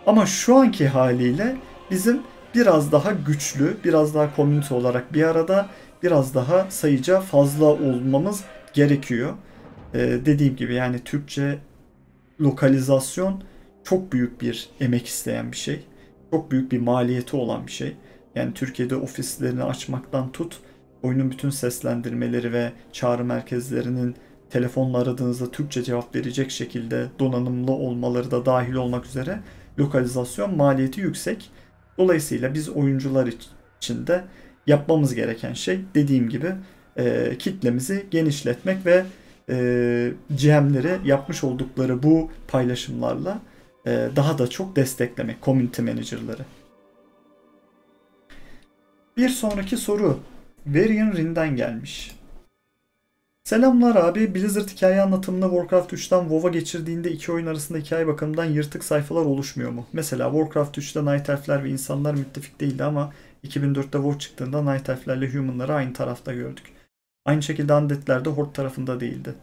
Ama 0.06 0.26
şu 0.26 0.56
anki 0.56 0.88
haliyle 0.88 1.58
bizim 1.92 2.22
biraz 2.56 2.92
daha 2.92 3.12
güçlü, 3.12 3.78
biraz 3.84 4.16
daha 4.16 4.36
komünite 4.36 4.74
olarak 4.74 5.14
bir 5.14 5.24
arada 5.24 5.70
biraz 6.04 6.36
daha 6.36 6.72
sayıca 6.72 7.20
fazla 7.20 7.66
olmamız 7.66 8.44
gerekiyor. 8.74 9.34
Ee, 9.94 10.00
dediğim 10.26 10.56
gibi 10.56 10.74
yani 10.74 11.00
Türkçe 11.00 11.60
lokalizasyon 12.42 13.44
çok 13.84 14.12
büyük 14.14 14.42
bir 14.42 14.70
emek 14.80 15.08
isteyen 15.08 15.52
bir 15.52 15.58
şey. 15.58 15.86
Çok 16.32 16.52
büyük 16.52 16.72
bir 16.72 16.80
maliyeti 16.80 17.36
olan 17.36 17.68
bir 17.68 17.72
şey. 17.72 17.96
Yani 18.36 18.54
Türkiye'de 18.54 18.96
ofislerini 18.96 19.64
açmaktan 19.64 20.32
tut, 20.32 20.60
oyunun 21.04 21.32
bütün 21.32 21.50
seslendirmeleri 21.50 22.54
ve 22.54 22.72
çağrı 22.92 23.24
merkezlerinin 23.24 24.16
telefonla 24.50 24.98
aradığınızda 24.98 25.52
Türkçe 25.52 25.84
cevap 25.84 26.16
verecek 26.16 26.52
şekilde 26.52 27.08
donanımlı 27.20 27.72
olmaları 27.72 28.32
da 28.32 28.46
dahil 28.46 28.74
olmak 28.74 29.06
üzere 29.06 29.40
lokalizasyon 29.80 30.56
maliyeti 30.56 31.02
yüksek. 31.02 31.50
Dolayısıyla 31.98 32.54
biz 32.54 32.70
oyuncular 32.70 33.30
için 33.78 34.08
de 34.08 34.24
yapmamız 34.68 35.16
gereken 35.16 35.54
şey 35.54 35.80
dediğim 35.96 36.30
gibi 36.30 36.52
e, 36.98 37.36
kitlemizi 37.40 38.06
genişletmek 38.12 38.86
ve 38.86 39.06
e, 39.50 39.56
GM'leri 40.30 40.98
yapmış 41.06 41.44
oldukları 41.44 42.04
bu 42.04 42.32
paylaşımlarla 42.48 43.40
e, 43.86 44.10
daha 44.16 44.38
da 44.38 44.50
çok 44.50 44.76
desteklemek 44.76 45.44
community 45.44 45.82
manager'ları. 45.82 46.46
Bir 49.18 49.30
sonraki 49.30 49.78
soru 49.78 50.20
Varian 50.66 51.14
Rin'den 51.14 51.56
gelmiş. 51.56 52.16
Selamlar 53.44 53.96
abi. 53.96 54.36
Blizzard 54.36 54.70
hikaye 54.70 55.02
anlatımını 55.02 55.50
Warcraft 55.50 55.94
3'ten 55.94 56.22
WoW'a 56.22 56.50
geçirdiğinde 56.50 57.12
iki 57.12 57.32
oyun 57.32 57.46
arasında 57.46 57.78
hikaye 57.78 58.08
bakımından 58.08 58.46
yırtık 58.46 58.84
sayfalar 58.84 59.26
oluşmuyor 59.26 59.72
mu? 59.72 59.86
Mesela 59.94 60.32
Warcraft 60.32 60.78
3'te 60.78 61.06
Night 61.06 61.30
Elf'ler 61.30 61.64
ve 61.64 61.70
insanlar 61.70 62.14
müttefik 62.14 62.62
değildi 62.62 62.84
ama 62.84 63.14
2004'te 63.44 63.92
WoW 63.92 64.20
çıktığında 64.20 64.74
Night 64.74 64.90
Elf'lerle 64.90 65.34
Human'ları 65.34 65.74
aynı 65.74 65.94
tarafta 65.94 66.34
gördük. 66.34 66.64
Aynı 67.26 67.44
şekilde 67.44 67.74
Undead'ler 67.74 68.26
de 68.26 68.30
Horde 68.30 68.54
tarafında 68.54 69.00
değildi. 69.00 69.34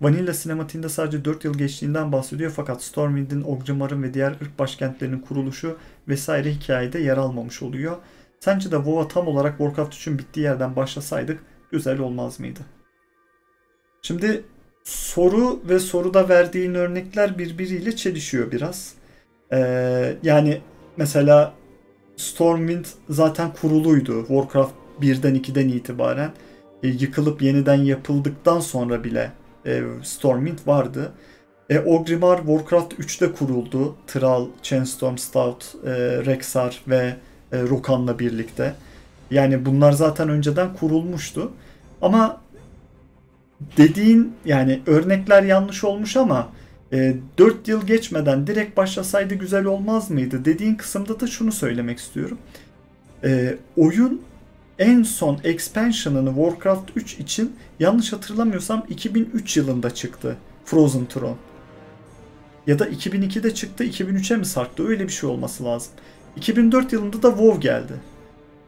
Vanilla 0.00 0.34
sinematiğinde 0.34 0.88
sadece 0.88 1.24
4 1.24 1.44
yıl 1.44 1.58
geçtiğinden 1.58 2.12
bahsediyor 2.12 2.52
fakat 2.56 2.82
Stormwind'in, 2.82 3.42
Ogrimar'ın 3.42 4.02
ve 4.02 4.14
diğer 4.14 4.30
ırk 4.30 4.58
başkentlerinin 4.58 5.20
kuruluşu 5.20 5.78
vesaire 6.08 6.52
hikayede 6.52 6.98
yer 6.98 7.16
almamış 7.16 7.62
oluyor. 7.62 7.96
Sence 8.40 8.70
de 8.70 8.76
WoW'a 8.76 9.08
tam 9.08 9.28
olarak 9.28 9.58
Warcraft 9.58 9.94
3'ün 9.94 10.18
bittiği 10.18 10.44
yerden 10.44 10.76
başlasaydık 10.76 11.40
güzel 11.70 11.98
olmaz 11.98 12.40
mıydı? 12.40 12.60
Şimdi 14.04 14.44
soru 14.84 15.60
ve 15.68 15.78
soruda 15.78 16.28
verdiğin 16.28 16.74
örnekler 16.74 17.38
birbiriyle 17.38 17.96
çelişiyor 17.96 18.52
biraz. 18.52 18.94
Ee, 19.52 20.16
yani 20.22 20.60
mesela 20.96 21.54
Stormwind 22.16 22.84
zaten 23.08 23.52
kuruluydu. 23.52 24.26
Warcraft 24.26 24.72
1'den 25.00 25.34
2'den 25.34 25.68
itibaren 25.68 26.30
e, 26.82 26.88
yıkılıp 26.88 27.42
yeniden 27.42 27.74
yapıldıktan 27.74 28.60
sonra 28.60 29.04
bile 29.04 29.32
e, 29.66 29.82
Stormwind 30.02 30.58
vardı. 30.66 31.12
E, 31.70 31.80
Ogrimmar 31.80 32.36
Warcraft 32.38 32.92
3'te 32.92 33.32
kuruldu. 33.32 33.96
Thrall, 34.06 34.46
Chainstorm 34.62 35.18
Stout, 35.18 35.74
e, 35.84 35.90
Rexar 36.26 36.82
ve 36.88 37.16
e, 37.52 37.62
Rokan'la 37.62 38.18
birlikte. 38.18 38.74
Yani 39.30 39.66
bunlar 39.66 39.92
zaten 39.92 40.28
önceden 40.28 40.74
kurulmuştu. 40.74 41.52
Ama 42.02 42.40
dediğin 43.76 44.32
yani 44.44 44.80
örnekler 44.86 45.42
yanlış 45.42 45.84
olmuş 45.84 46.16
ama 46.16 46.48
e, 46.92 47.16
4 47.38 47.68
yıl 47.68 47.86
geçmeden 47.86 48.46
direkt 48.46 48.76
başlasaydı 48.76 49.34
güzel 49.34 49.64
olmaz 49.64 50.10
mıydı? 50.10 50.44
Dediğin 50.44 50.74
kısımda 50.74 51.20
da 51.20 51.26
şunu 51.26 51.52
söylemek 51.52 51.98
istiyorum. 51.98 52.38
E, 53.24 53.56
oyun 53.76 54.22
en 54.78 55.02
son 55.02 55.38
expansion'ını 55.44 56.34
Warcraft 56.34 56.90
3 56.96 57.18
için 57.18 57.56
yanlış 57.80 58.12
hatırlamıyorsam 58.12 58.86
2003 58.88 59.56
yılında 59.56 59.94
çıktı. 59.94 60.36
Frozen 60.64 61.06
Throne. 61.06 61.36
Ya 62.66 62.78
da 62.78 62.88
2002'de 62.88 63.54
çıktı 63.54 63.84
2003'e 63.84 64.36
mi 64.36 64.46
sarktı 64.46 64.88
öyle 64.88 65.04
bir 65.04 65.12
şey 65.12 65.30
olması 65.30 65.64
lazım. 65.64 65.92
2004 66.36 66.92
yılında 66.92 67.22
da 67.22 67.30
WoW 67.30 67.60
geldi. 67.60 67.92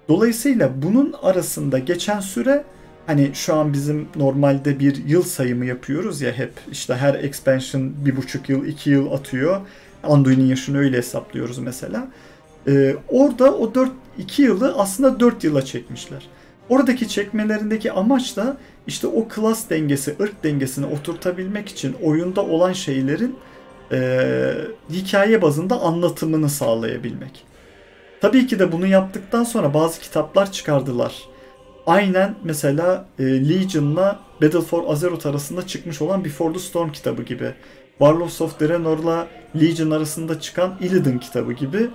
Dolayısıyla 0.09 0.83
bunun 0.83 1.15
arasında 1.23 1.79
geçen 1.79 2.21
süre 2.21 2.65
hani 3.07 3.31
şu 3.35 3.55
an 3.55 3.73
bizim 3.73 4.09
normalde 4.17 4.79
bir 4.79 5.05
yıl 5.07 5.23
sayımı 5.23 5.67
yapıyoruz 5.67 6.21
ya 6.21 6.33
hep 6.33 6.53
işte 6.73 6.95
her 6.95 7.15
expansion 7.15 7.93
bir 8.05 8.17
buçuk 8.17 8.49
yıl 8.49 8.67
iki 8.67 8.91
yıl 8.91 9.13
atıyor. 9.13 9.61
Anduin'in 10.03 10.47
yaşını 10.47 10.79
öyle 10.79 10.97
hesaplıyoruz 10.97 11.59
mesela. 11.59 12.09
Ee, 12.69 12.97
orada 13.09 13.55
o 13.55 13.75
4 13.75 13.91
2 14.19 14.43
yılı 14.43 14.75
aslında 14.79 15.21
4 15.21 15.45
yıla 15.45 15.65
çekmişler. 15.65 16.27
Oradaki 16.69 17.09
çekmelerindeki 17.09 17.93
amaç 17.93 18.37
da 18.37 18.57
işte 18.87 19.07
o 19.07 19.29
klas 19.29 19.71
dengesi, 19.71 20.17
ırk 20.21 20.45
dengesini 20.45 20.87
oturtabilmek 20.87 21.69
için 21.69 21.97
oyunda 22.03 22.41
olan 22.45 22.73
şeylerin 22.73 23.37
e, 23.93 24.55
hikaye 24.91 25.43
bazında 25.43 25.81
anlatımını 25.81 26.51
sağlayabilmek. 26.51 27.45
Tabii 28.21 28.47
ki 28.47 28.59
de 28.59 28.73
bunu 28.73 28.87
yaptıktan 28.87 29.45
sonra 29.45 29.75
bazı 29.75 30.01
kitaplar 30.01 30.53
çıkardılar. 30.53 31.34
Aynen 31.87 32.35
mesela 32.45 33.07
e, 33.19 33.25
Legion'la 33.25 34.21
Battle 34.43 34.61
for 34.61 34.85
Azeroth 34.93 35.27
arasında 35.27 35.67
çıkmış 35.67 36.03
olan 36.03 36.25
Before 36.25 36.53
the 36.53 36.59
Storm 36.59 36.93
kitabı 36.93 37.23
gibi. 37.23 37.55
Warlords 37.99 38.41
of 38.41 38.61
Draenor'la 38.61 39.27
Legion 39.61 39.91
arasında 39.91 40.41
çıkan 40.41 40.75
Illidan 40.81 41.19
kitabı 41.19 41.53
gibi. 41.53 41.91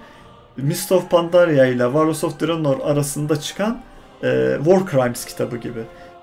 Mist 0.58 0.92
of 0.92 1.10
Pandaria 1.12 1.66
ile 1.66 1.84
Warlords 1.84 2.24
of 2.24 2.40
Draenor 2.42 2.80
arasında 2.80 3.40
çıkan 3.40 3.82
e, 4.24 4.58
War 4.64 4.92
Crimes 4.92 5.26
kitabı 5.26 5.58
gibi. 5.58 5.80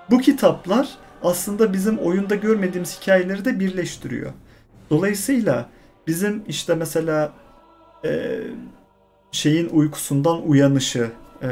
Bu 0.09 0.17
kitaplar 0.19 0.89
aslında 1.23 1.73
bizim 1.73 1.97
oyunda 1.97 2.35
görmediğimiz 2.35 3.01
hikayeleri 3.01 3.45
de 3.45 3.59
birleştiriyor. 3.59 4.31
Dolayısıyla 4.89 5.69
bizim 6.07 6.43
işte 6.47 6.75
mesela 6.75 7.31
e, 8.05 8.39
şeyin 9.31 9.69
uykusundan 9.69 10.49
uyanışı 10.49 11.11
e, 11.43 11.49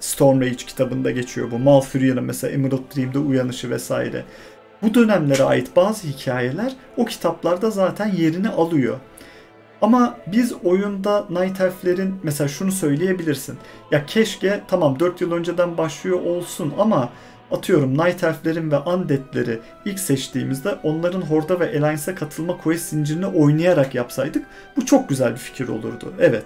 Storm 0.00 0.40
Rage 0.40 0.56
kitabında 0.56 1.10
geçiyor 1.10 1.50
bu. 1.50 1.58
Malfurion'un 1.58 2.24
mesela 2.24 2.52
Emerald 2.52 2.96
Dream'de 2.96 3.18
uyanışı 3.18 3.70
vesaire. 3.70 4.24
Bu 4.82 4.94
dönemlere 4.94 5.42
ait 5.42 5.76
bazı 5.76 6.08
hikayeler 6.08 6.72
o 6.96 7.04
kitaplarda 7.04 7.70
zaten 7.70 8.06
yerini 8.06 8.48
alıyor. 8.48 8.98
Ama 9.82 10.16
biz 10.26 10.52
oyunda 10.64 11.26
Night 11.30 11.60
Elf'lerin 11.60 12.14
mesela 12.22 12.48
şunu 12.48 12.72
söyleyebilirsin. 12.72 13.58
Ya 13.90 14.06
keşke 14.06 14.60
tamam 14.68 15.00
4 15.00 15.20
yıl 15.20 15.32
önceden 15.32 15.78
başlıyor 15.78 16.20
olsun 16.20 16.74
ama 16.78 17.08
atıyorum 17.50 17.98
Night 17.98 18.24
Elf'lerin 18.24 18.70
ve 18.70 18.78
Undead'leri 18.78 19.58
ilk 19.84 19.98
seçtiğimizde 19.98 20.74
onların 20.82 21.22
Horda 21.22 21.60
ve 21.60 21.68
Alliance'a 21.68 22.14
katılma 22.14 22.56
quest 22.58 22.88
zincirini 22.88 23.26
oynayarak 23.26 23.94
yapsaydık 23.94 24.46
bu 24.76 24.86
çok 24.86 25.08
güzel 25.08 25.32
bir 25.32 25.38
fikir 25.38 25.68
olurdu. 25.68 26.12
Evet. 26.20 26.44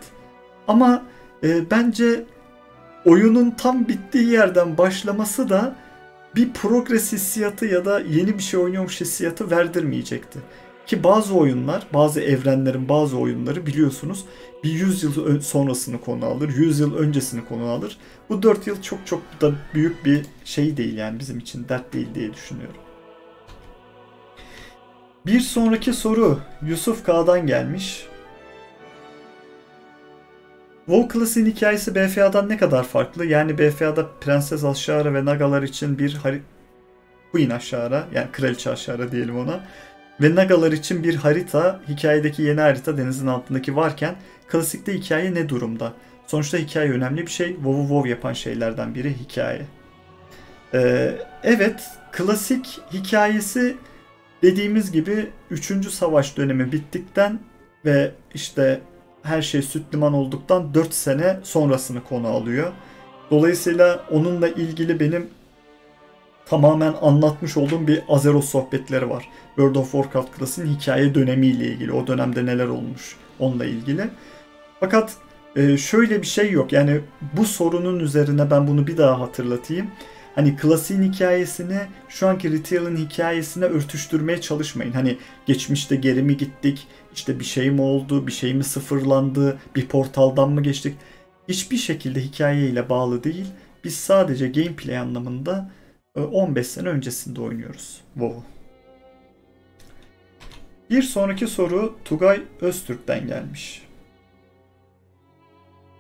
Ama 0.69 1.03
e, 1.43 1.71
bence 1.71 2.25
oyunun 3.05 3.51
tam 3.51 3.88
bittiği 3.88 4.27
yerden 4.27 4.79
başlaması 4.79 5.49
da 5.49 5.75
bir 6.37 6.53
progres 6.53 7.12
hissiyatı 7.12 7.67
ya 7.67 7.85
da 7.85 8.01
yeni 8.01 8.38
bir 8.38 8.43
şey 8.43 8.61
oynuyormuş 8.61 9.01
hissiyatı 9.01 9.51
verdirmeyecekti. 9.51 10.38
Ki 10.87 11.05
bazı 11.05 11.35
oyunlar, 11.35 11.87
bazı 11.95 12.21
evrenlerin 12.21 12.88
bazı 12.88 13.19
oyunları 13.19 13.67
biliyorsunuz 13.67 14.25
bir 14.64 14.71
100 14.71 15.03
yıl 15.03 15.40
sonrasını 15.40 16.01
konu 16.01 16.25
alır, 16.25 16.49
100 16.49 16.81
yıl 16.81 16.97
öncesini 16.97 17.45
konu 17.49 17.64
alır. 17.64 17.99
Bu 18.29 18.43
4 18.43 18.67
yıl 18.67 18.83
çok 18.83 19.07
çok 19.07 19.23
da 19.40 19.53
büyük 19.75 20.05
bir 20.05 20.27
şey 20.45 20.77
değil 20.77 20.97
yani 20.97 21.19
bizim 21.19 21.38
için 21.38 21.69
dert 21.69 21.93
değil 21.93 22.09
diye 22.14 22.35
düşünüyorum. 22.35 22.81
Bir 25.27 25.40
sonraki 25.40 25.93
soru 25.93 26.38
Yusuf 26.62 27.05
K'dan 27.05 27.47
gelmiş. 27.47 28.07
WoW 30.87 31.18
Class'in 31.18 31.47
hikayesi 31.47 31.94
BFA'dan 31.94 32.49
ne 32.49 32.57
kadar 32.57 32.85
farklı? 32.85 33.27
Yani 33.27 33.59
BFA'da 33.59 34.07
Prenses 34.20 34.64
Aşağıra 34.64 35.14
ve 35.14 35.25
Nagalar 35.25 35.62
için 35.62 35.99
bir 35.99 36.14
hari... 36.14 36.42
Queen 37.33 37.51
Aşağıra 37.51 38.05
yani 38.14 38.29
Kraliçe 38.33 38.70
Aşağıra 38.70 39.12
diyelim 39.12 39.38
ona 39.38 39.61
ve 40.20 40.35
Nagalar 40.35 40.73
için 40.73 41.05
bir 41.05 41.14
harita, 41.14 41.81
hikayedeki 41.88 42.42
yeni 42.42 42.61
harita 42.61 42.99
denizin 42.99 43.27
altındaki 43.27 43.77
varken 43.77 44.14
klasikte 44.49 44.94
hikaye 44.94 45.35
ne 45.35 45.49
durumda? 45.49 45.92
Sonuçta 46.27 46.59
hikaye 46.59 46.90
önemli 46.90 47.23
bir 47.23 47.31
şey. 47.31 47.49
WoW'u 47.49 47.83
WoW 47.83 48.11
yapan 48.11 48.33
şeylerden 48.33 48.94
biri 48.94 49.14
hikaye. 49.18 49.66
Ee, 50.75 51.12
evet, 51.42 51.83
klasik 52.12 52.81
hikayesi 52.92 53.77
dediğimiz 54.42 54.92
gibi 54.92 55.31
3. 55.51 55.90
savaş 55.90 56.37
dönemi 56.37 56.73
bittikten 56.73 57.38
ve 57.85 58.11
işte 58.35 58.81
her 59.25 59.43
şey 59.43 59.63
süt 59.63 59.95
liman 59.95 60.13
olduktan 60.13 60.75
4 60.75 60.95
sene 60.95 61.37
sonrasını 61.43 62.05
konu 62.05 62.29
alıyor. 62.29 62.73
Dolayısıyla 63.31 64.05
onunla 64.11 64.49
ilgili 64.49 65.01
benim 65.01 65.29
tamamen 66.47 66.95
anlatmış 67.03 67.57
olduğum 67.57 67.87
bir 67.87 68.03
Azeroth 68.09 68.45
sohbetleri 68.45 69.11
var. 69.11 69.29
World 69.47 69.75
of 69.75 69.93
Warcraft 69.93 70.37
klasının 70.39 70.67
hikaye 70.67 71.15
dönemiyle 71.15 71.67
ilgili. 71.67 71.93
O 71.93 72.07
dönemde 72.07 72.47
neler 72.47 72.67
olmuş 72.67 73.17
onunla 73.39 73.65
ilgili. 73.65 74.11
Fakat 74.81 75.17
e, 75.57 75.77
şöyle 75.77 76.23
bir 76.23 76.27
şey 76.27 76.51
yok. 76.51 76.73
Yani 76.73 77.01
bu 77.33 77.45
sorunun 77.45 78.01
üzerine 78.01 78.51
ben 78.51 78.69
bunu 78.69 78.87
bir 78.87 78.97
daha 78.97 79.21
hatırlatayım. 79.21 79.87
Hani 80.35 80.57
klasiğin 80.57 81.12
hikayesini 81.12 81.79
şu 82.09 82.29
anki 82.29 82.53
retail'in 82.53 82.97
hikayesine 82.97 83.64
örtüştürmeye 83.64 84.40
çalışmayın. 84.40 84.92
Hani 84.92 85.18
geçmişte 85.47 85.97
geri 85.97 86.23
mi 86.23 86.37
gittik, 86.37 86.87
işte 87.14 87.40
bir 87.40 87.44
şey 87.44 87.70
mi 87.70 87.81
oldu, 87.81 88.27
bir 88.27 88.33
şey 88.33 88.55
mi 88.55 88.64
sıfırlandı, 88.64 89.59
bir 89.77 89.87
portaldan 89.88 90.51
mı 90.51 90.62
geçtik? 90.62 90.97
Hiçbir 91.49 91.77
şekilde 91.77 92.20
hikayeyle 92.20 92.88
bağlı 92.88 93.25
değil. 93.25 93.47
Biz 93.85 93.94
sadece 93.94 94.49
gameplay 94.49 94.99
anlamında 94.99 95.70
15 96.16 96.66
e, 96.66 96.70
sene 96.70 96.88
öncesinde 96.88 97.40
oynuyoruz 97.40 98.01
WoW'u. 98.14 98.42
Bir 100.90 101.03
sonraki 101.03 101.47
soru 101.47 101.97
Tugay 102.05 102.42
Öztürk'ten 102.61 103.27
gelmiş. 103.27 103.84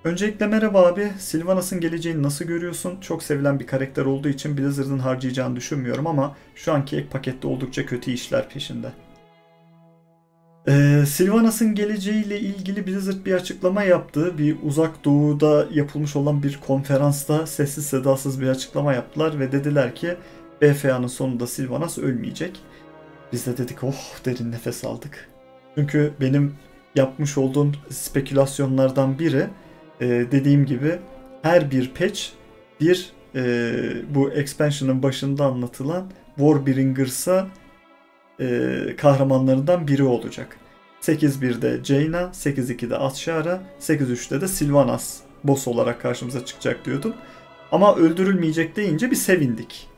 Öncelikle 0.04 0.46
merhaba 0.46 0.86
abi. 0.86 1.12
Sylvanas'ın 1.18 1.80
geleceğini 1.80 2.22
nasıl 2.22 2.44
görüyorsun? 2.44 3.00
Çok 3.00 3.22
sevilen 3.22 3.60
bir 3.60 3.66
karakter 3.66 4.04
olduğu 4.04 4.28
için 4.28 4.58
Blizzard'ın 4.58 4.98
harcayacağını 4.98 5.56
düşünmüyorum 5.56 6.06
ama 6.06 6.36
şu 6.54 6.72
anki 6.72 6.96
ek 6.96 7.06
pakette 7.10 7.46
oldukça 7.46 7.86
kötü 7.86 8.10
işler 8.10 8.48
peşinde. 8.48 8.92
Ee, 10.68 11.04
Sylvanas'ın 11.06 11.74
geleceğiyle 11.74 12.40
ilgili 12.40 12.86
Blizzard 12.86 13.26
bir 13.26 13.34
açıklama 13.34 13.82
yaptı. 13.82 14.38
Bir 14.38 14.56
uzak 14.62 15.04
doğuda 15.04 15.66
yapılmış 15.72 16.16
olan 16.16 16.42
bir 16.42 16.60
konferansta 16.66 17.46
sessiz 17.46 17.86
sedasız 17.86 18.40
bir 18.40 18.48
açıklama 18.48 18.94
yaptılar 18.94 19.40
ve 19.40 19.52
dediler 19.52 19.94
ki 19.94 20.16
BFA'nın 20.62 21.06
sonunda 21.06 21.46
Sylvanas 21.46 21.98
ölmeyecek. 21.98 22.60
Biz 23.32 23.46
de 23.46 23.56
dedik 23.56 23.84
oh 23.84 24.24
derin 24.24 24.52
nefes 24.52 24.84
aldık. 24.84 25.28
Çünkü 25.74 26.12
benim 26.20 26.54
yapmış 26.94 27.38
olduğum 27.38 27.72
spekülasyonlardan 27.90 29.18
biri 29.18 29.46
e, 30.00 30.06
dediğim 30.06 30.66
gibi 30.66 30.98
her 31.42 31.70
bir 31.70 31.90
patch 31.90 32.20
bir 32.80 33.12
e, 33.34 33.72
bu 34.14 34.30
expansion'ın 34.30 35.02
başında 35.02 35.44
anlatılan 35.44 36.10
Warbringers'a 36.36 37.48
e, 38.40 38.78
kahramanlarından 38.96 39.88
biri 39.88 40.02
olacak. 40.02 40.56
8.1'de 41.02 41.84
Jaina, 41.84 42.20
8.2'de 42.20 42.96
Atshara, 42.96 43.62
8.3'te 43.80 44.40
de 44.40 44.48
Sylvanas 44.48 45.20
boss 45.44 45.68
olarak 45.68 46.02
karşımıza 46.02 46.44
çıkacak 46.44 46.84
diyordum. 46.84 47.14
Ama 47.72 47.96
öldürülmeyecek 47.96 48.76
deyince 48.76 49.10
bir 49.10 49.16
sevindik. 49.16 49.88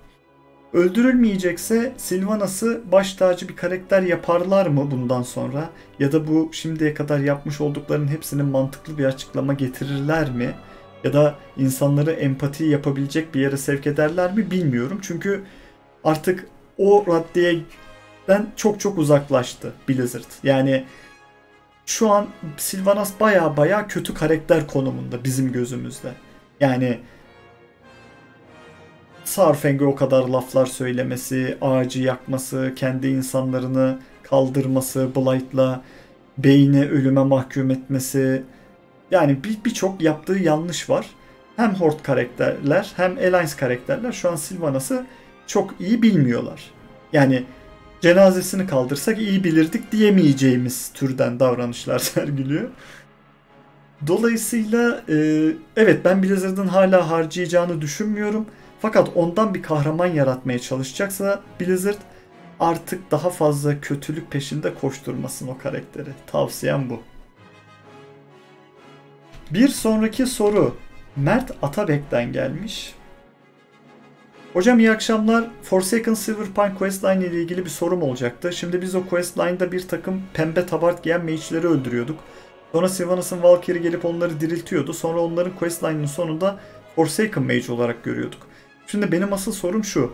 Öldürülmeyecekse 0.72 1.92
Sylvanas'ı 1.96 2.82
baş 2.92 3.14
tacı 3.14 3.48
bir 3.48 3.56
karakter 3.56 4.02
yaparlar 4.02 4.66
mı 4.66 4.90
bundan 4.90 5.22
sonra? 5.22 5.70
Ya 5.98 6.12
da 6.12 6.28
bu 6.28 6.48
şimdiye 6.52 6.94
kadar 6.94 7.18
yapmış 7.18 7.60
olduklarının 7.60 8.08
hepsinin 8.08 8.46
mantıklı 8.46 8.98
bir 8.98 9.04
açıklama 9.04 9.54
getirirler 9.54 10.30
mi? 10.30 10.54
Ya 11.04 11.12
da 11.12 11.34
insanları 11.56 12.10
empati 12.10 12.64
yapabilecek 12.64 13.34
bir 13.34 13.40
yere 13.40 13.56
sevk 13.56 13.86
ederler 13.86 14.34
mi 14.34 14.50
bilmiyorum. 14.50 14.98
Çünkü 15.02 15.44
artık 16.04 16.46
o 16.78 17.04
raddeyeden 17.08 18.46
çok 18.56 18.80
çok 18.80 18.98
uzaklaştı 18.98 19.72
Blizzard. 19.88 20.24
Yani 20.42 20.84
şu 21.86 22.10
an 22.10 22.26
Sylvanas 22.56 23.20
baya 23.20 23.56
baya 23.56 23.86
kötü 23.86 24.14
karakter 24.14 24.66
konumunda 24.66 25.24
bizim 25.24 25.52
gözümüzde. 25.52 26.12
Yani 26.60 26.98
Sarfeng'e 29.26 29.84
o 29.84 29.94
kadar 29.94 30.28
laflar 30.28 30.66
söylemesi, 30.66 31.58
ağacı 31.60 32.02
yakması, 32.02 32.72
kendi 32.76 33.06
insanlarını 33.08 33.98
kaldırması, 34.22 35.08
Blight'la 35.16 35.82
beyni 36.38 36.88
ölüme 36.88 37.24
mahkum 37.24 37.70
etmesi. 37.70 38.42
Yani 39.10 39.38
birçok 39.64 40.00
bir 40.00 40.04
yaptığı 40.04 40.38
yanlış 40.38 40.90
var. 40.90 41.06
Hem 41.56 41.74
Horde 41.74 42.02
karakterler 42.02 42.92
hem 42.96 43.18
Alliance 43.18 43.56
karakterler 43.56 44.12
şu 44.12 44.30
an 44.30 44.36
Sylvanas'ı 44.36 45.06
çok 45.46 45.74
iyi 45.80 46.02
bilmiyorlar. 46.02 46.70
Yani 47.12 47.44
cenazesini 48.00 48.66
kaldırsak 48.66 49.18
iyi 49.18 49.44
bilirdik 49.44 49.92
diyemeyeceğimiz 49.92 50.90
türden 50.94 51.40
davranışlar 51.40 51.98
sergiliyor. 52.14 52.68
Dolayısıyla 54.06 55.02
evet 55.76 56.04
ben 56.04 56.22
Blizzard'ın 56.22 56.66
hala 56.66 57.10
harcayacağını 57.10 57.80
düşünmüyorum. 57.80 58.46
Fakat 58.80 59.08
ondan 59.14 59.54
bir 59.54 59.62
kahraman 59.62 60.06
yaratmaya 60.06 60.58
çalışacaksa 60.58 61.42
Blizzard 61.60 61.98
artık 62.60 63.10
daha 63.10 63.30
fazla 63.30 63.80
kötülük 63.80 64.30
peşinde 64.30 64.74
koşturmasın 64.74 65.48
o 65.48 65.58
karakteri. 65.58 66.10
Tavsiyem 66.26 66.90
bu. 66.90 67.02
Bir 69.50 69.68
sonraki 69.68 70.26
soru 70.26 70.76
Mert 71.16 71.50
Atabek'ten 71.62 72.32
gelmiş. 72.32 72.94
Hocam 74.52 74.78
iyi 74.78 74.90
akşamlar. 74.90 75.44
Forsaken 75.62 76.14
Silverpine 76.14 76.74
questline 76.78 77.26
ile 77.26 77.42
ilgili 77.42 77.64
bir 77.64 77.70
sorum 77.70 78.02
olacaktı. 78.02 78.52
Şimdi 78.52 78.82
biz 78.82 78.94
o 78.94 79.06
questline'da 79.06 79.72
bir 79.72 79.88
takım 79.88 80.22
pembe 80.34 80.66
tabart 80.66 81.02
giyen 81.02 81.24
mage'leri 81.24 81.66
öldürüyorduk. 81.66 82.18
Sonra 82.72 82.88
Sylvanas'ın 82.88 83.42
Valkyrie 83.42 83.82
gelip 83.82 84.04
onları 84.04 84.40
diriltiyordu. 84.40 84.92
Sonra 84.92 85.20
onların 85.20 85.56
questline'ın 85.56 86.06
sonunda 86.06 86.60
Forsaken 86.96 87.42
Mage 87.42 87.72
olarak 87.72 88.04
görüyorduk. 88.04 88.46
Şimdi 88.86 89.12
benim 89.12 89.32
asıl 89.32 89.52
sorum 89.52 89.84
şu. 89.84 90.12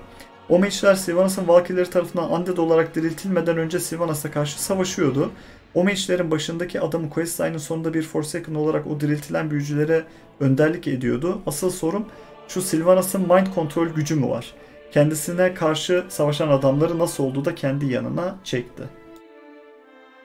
O 0.48 0.58
mage'ler 0.58 0.94
Sylvanas'ın 0.94 1.48
Valkyrie'leri 1.48 1.90
tarafından 1.90 2.32
undead 2.32 2.56
olarak 2.56 2.94
diriltilmeden 2.94 3.58
önce 3.58 3.80
Sylvanas'a 3.80 4.30
karşı 4.30 4.62
savaşıyordu. 4.62 5.30
O 5.74 5.84
mage'lerin 5.84 6.30
başındaki 6.30 6.80
adamı 6.80 7.10
questline'ın 7.10 7.58
sonunda 7.58 7.94
bir 7.94 8.02
Forsaken 8.02 8.54
olarak 8.54 8.86
o 8.86 9.00
diriltilen 9.00 9.50
büyücülere 9.50 10.04
önderlik 10.40 10.88
ediyordu. 10.88 11.42
Asıl 11.46 11.70
sorum 11.70 12.06
şu 12.48 12.62
Sylvanas'ın 12.62 13.20
mind 13.20 13.46
control 13.54 13.86
gücü 13.86 14.14
mü 14.14 14.28
var? 14.28 14.54
Kendisine 14.92 15.54
karşı 15.54 16.04
savaşan 16.08 16.48
adamları 16.48 16.98
nasıl 16.98 17.24
oldu 17.24 17.44
da 17.44 17.54
kendi 17.54 17.92
yanına 17.92 18.36
çekti. 18.44 18.82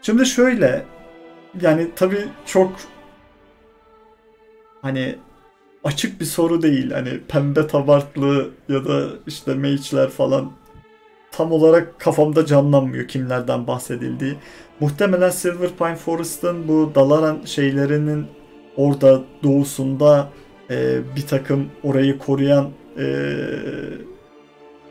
Şimdi 0.01 0.25
şöyle 0.25 0.85
yani 1.61 1.91
tabii 1.95 2.27
çok 2.45 2.71
hani 4.81 5.15
açık 5.87 6.21
bir 6.21 6.25
soru 6.25 6.61
değil. 6.61 6.91
Hani 6.91 7.19
pembe 7.27 7.67
tabartlı 7.67 8.49
ya 8.69 8.85
da 8.85 9.09
işte 9.27 9.53
mage'ler 9.53 10.09
falan 10.09 10.51
tam 11.31 11.51
olarak 11.51 11.99
kafamda 11.99 12.45
canlanmıyor 12.45 13.07
kimlerden 13.07 13.67
bahsedildiği. 13.67 14.35
Muhtemelen 14.79 15.29
Silverpine 15.29 15.95
Forest'ın 15.95 16.67
bu 16.67 16.91
Dalaran 16.95 17.41
şeylerinin 17.45 18.27
orada 18.75 19.21
doğusunda 19.43 20.29
e, 20.69 20.99
bir 21.15 21.27
takım 21.27 21.69
orayı 21.83 22.17
koruyan 22.17 22.69
e, 22.97 23.05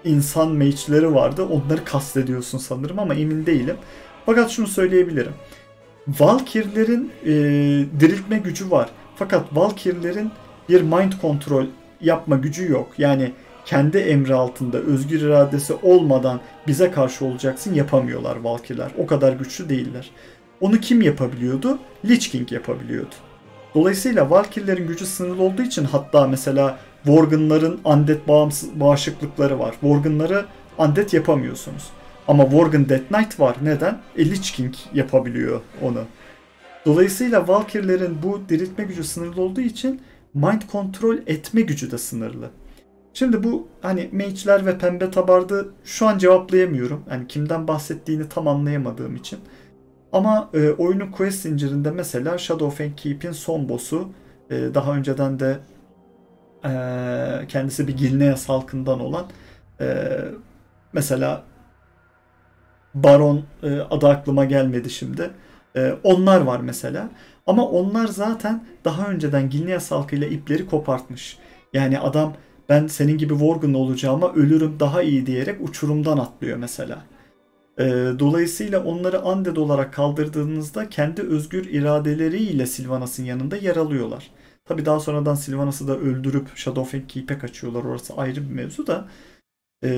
insan 0.04 0.52
mage'leri 0.52 1.14
vardı. 1.14 1.44
Onları 1.44 1.84
kastediyorsun 1.84 2.58
sanırım 2.58 2.98
ama 2.98 3.14
emin 3.14 3.46
değilim. 3.46 3.76
Fakat 4.26 4.50
şunu 4.50 4.66
söyleyebilirim. 4.66 5.32
Valkyrie'lerin 6.08 7.10
e, 7.24 7.32
diriltme 8.00 8.38
gücü 8.38 8.70
var. 8.70 8.88
Fakat 9.16 9.56
Valkyrie'lerin 9.56 10.30
bir 10.68 10.82
mind 10.82 11.12
control 11.22 11.66
yapma 12.00 12.36
gücü 12.36 12.72
yok. 12.72 12.88
Yani 12.98 13.32
kendi 13.64 13.98
emri 13.98 14.34
altında 14.34 14.78
özgür 14.78 15.20
iradesi 15.20 15.74
olmadan 15.74 16.40
bize 16.66 16.90
karşı 16.90 17.24
olacaksın 17.24 17.74
yapamıyorlar 17.74 18.36
Valkyriler. 18.36 18.90
O 18.98 19.06
kadar 19.06 19.32
güçlü 19.32 19.68
değiller. 19.68 20.10
Onu 20.60 20.80
kim 20.80 21.02
yapabiliyordu? 21.02 21.78
Lich 22.08 22.30
King 22.30 22.52
yapabiliyordu. 22.52 23.14
Dolayısıyla 23.74 24.30
Valkyrie'lerin 24.30 24.86
gücü 24.88 25.06
sınırlı 25.06 25.42
olduğu 25.42 25.62
için 25.62 25.84
hatta 25.84 26.26
mesela 26.26 26.78
Worgen'ların 27.04 27.80
undead 27.84 28.28
bağımsız 28.28 28.80
bağışıklıkları 28.80 29.58
var. 29.58 29.72
Worgen'ları 29.72 30.44
undead 30.78 31.12
yapamıyorsunuz. 31.12 31.84
Ama 32.28 32.42
Worgen 32.42 32.88
Death 32.88 33.08
Knight 33.08 33.40
var. 33.40 33.56
Neden? 33.62 33.98
E, 34.16 34.30
Lich 34.30 34.52
King 34.52 34.74
yapabiliyor 34.94 35.60
onu. 35.82 36.04
Dolayısıyla 36.86 37.48
Valkyrie'lerin 37.48 38.18
bu 38.22 38.40
diriltme 38.48 38.84
gücü 38.84 39.04
sınırlı 39.04 39.42
olduğu 39.42 39.60
için 39.60 40.00
mind 40.36 40.62
kontrol 40.72 41.16
etme 41.26 41.60
gücü 41.60 41.90
de 41.90 41.98
sınırlı. 41.98 42.50
Şimdi 43.14 43.44
bu 43.44 43.68
hani 43.82 44.10
mage'ler 44.12 44.66
ve 44.66 44.78
pembe 44.78 45.10
tabardı 45.10 45.74
şu 45.84 46.06
an 46.06 46.18
cevaplayamıyorum. 46.18 47.04
Yani 47.10 47.26
kimden 47.26 47.68
bahsettiğini 47.68 48.28
tam 48.28 48.48
anlayamadığım 48.48 49.16
için. 49.16 49.38
Ama 50.12 50.50
e, 50.54 50.70
oyunun 50.70 51.10
quest 51.10 51.42
zincirinde 51.42 51.90
mesela 51.90 52.38
Shadowfang 52.38 52.96
Keep'in 52.96 53.32
son 53.32 53.68
boss'u 53.68 54.08
e, 54.50 54.74
daha 54.74 54.96
önceden 54.96 55.40
de 55.40 55.58
e, 56.64 56.70
kendisi 57.48 57.88
bir 57.88 57.96
Gilneas 57.96 58.48
halkından 58.48 59.00
olan 59.00 59.26
e, 59.80 60.18
mesela 60.92 61.42
Baron 62.94 63.44
e, 63.62 63.80
adı 63.80 64.08
aklıma 64.08 64.44
gelmedi 64.44 64.90
şimdi. 64.90 65.30
E, 65.76 65.94
onlar 66.04 66.40
var 66.40 66.60
mesela. 66.60 67.08
Ama 67.46 67.68
onlar 67.68 68.06
zaten 68.06 68.64
daha 68.84 69.08
önceden 69.08 69.50
Gilneas 69.50 69.90
halkıyla 69.90 70.26
ipleri 70.26 70.66
kopartmış. 70.66 71.38
Yani 71.72 71.98
adam 71.98 72.34
ben 72.68 72.86
senin 72.86 73.18
gibi 73.18 73.32
Worgen 73.32 73.74
olacağıma 73.74 74.32
ölürüm 74.32 74.80
daha 74.80 75.02
iyi 75.02 75.26
diyerek 75.26 75.68
uçurumdan 75.68 76.18
atlıyor 76.18 76.56
mesela. 76.56 77.04
Ee, 77.78 77.84
dolayısıyla 78.18 78.84
onları 78.84 79.22
undead 79.22 79.56
olarak 79.56 79.94
kaldırdığınızda 79.94 80.88
kendi 80.88 81.22
özgür 81.22 81.64
iradeleriyle 81.64 82.66
Sylvanas'ın 82.66 83.24
yanında 83.24 83.56
yer 83.56 83.76
alıyorlar. 83.76 84.30
Tabi 84.64 84.86
daha 84.86 85.00
sonradan 85.00 85.34
Sylvanas'ı 85.34 85.88
da 85.88 85.98
öldürüp 85.98 86.56
Shadowfang 86.56 87.08
Keep'e 87.08 87.38
kaçıyorlar. 87.38 87.84
Orası 87.84 88.14
ayrı 88.16 88.48
bir 88.48 88.54
mevzu 88.54 88.86
da. 88.86 89.08
E, 89.84 89.88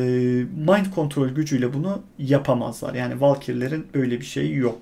mind 0.56 0.86
kontrol 0.94 1.28
gücüyle 1.28 1.74
bunu 1.74 2.02
yapamazlar. 2.18 2.94
Yani 2.94 3.20
Valkyrie'lerin 3.20 3.86
böyle 3.94 4.20
bir 4.20 4.24
şeyi 4.24 4.56
yok. 4.56 4.80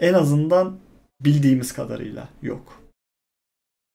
En 0.00 0.14
azından 0.14 0.78
bildiğimiz 1.24 1.72
kadarıyla 1.72 2.28
yok. 2.42 2.82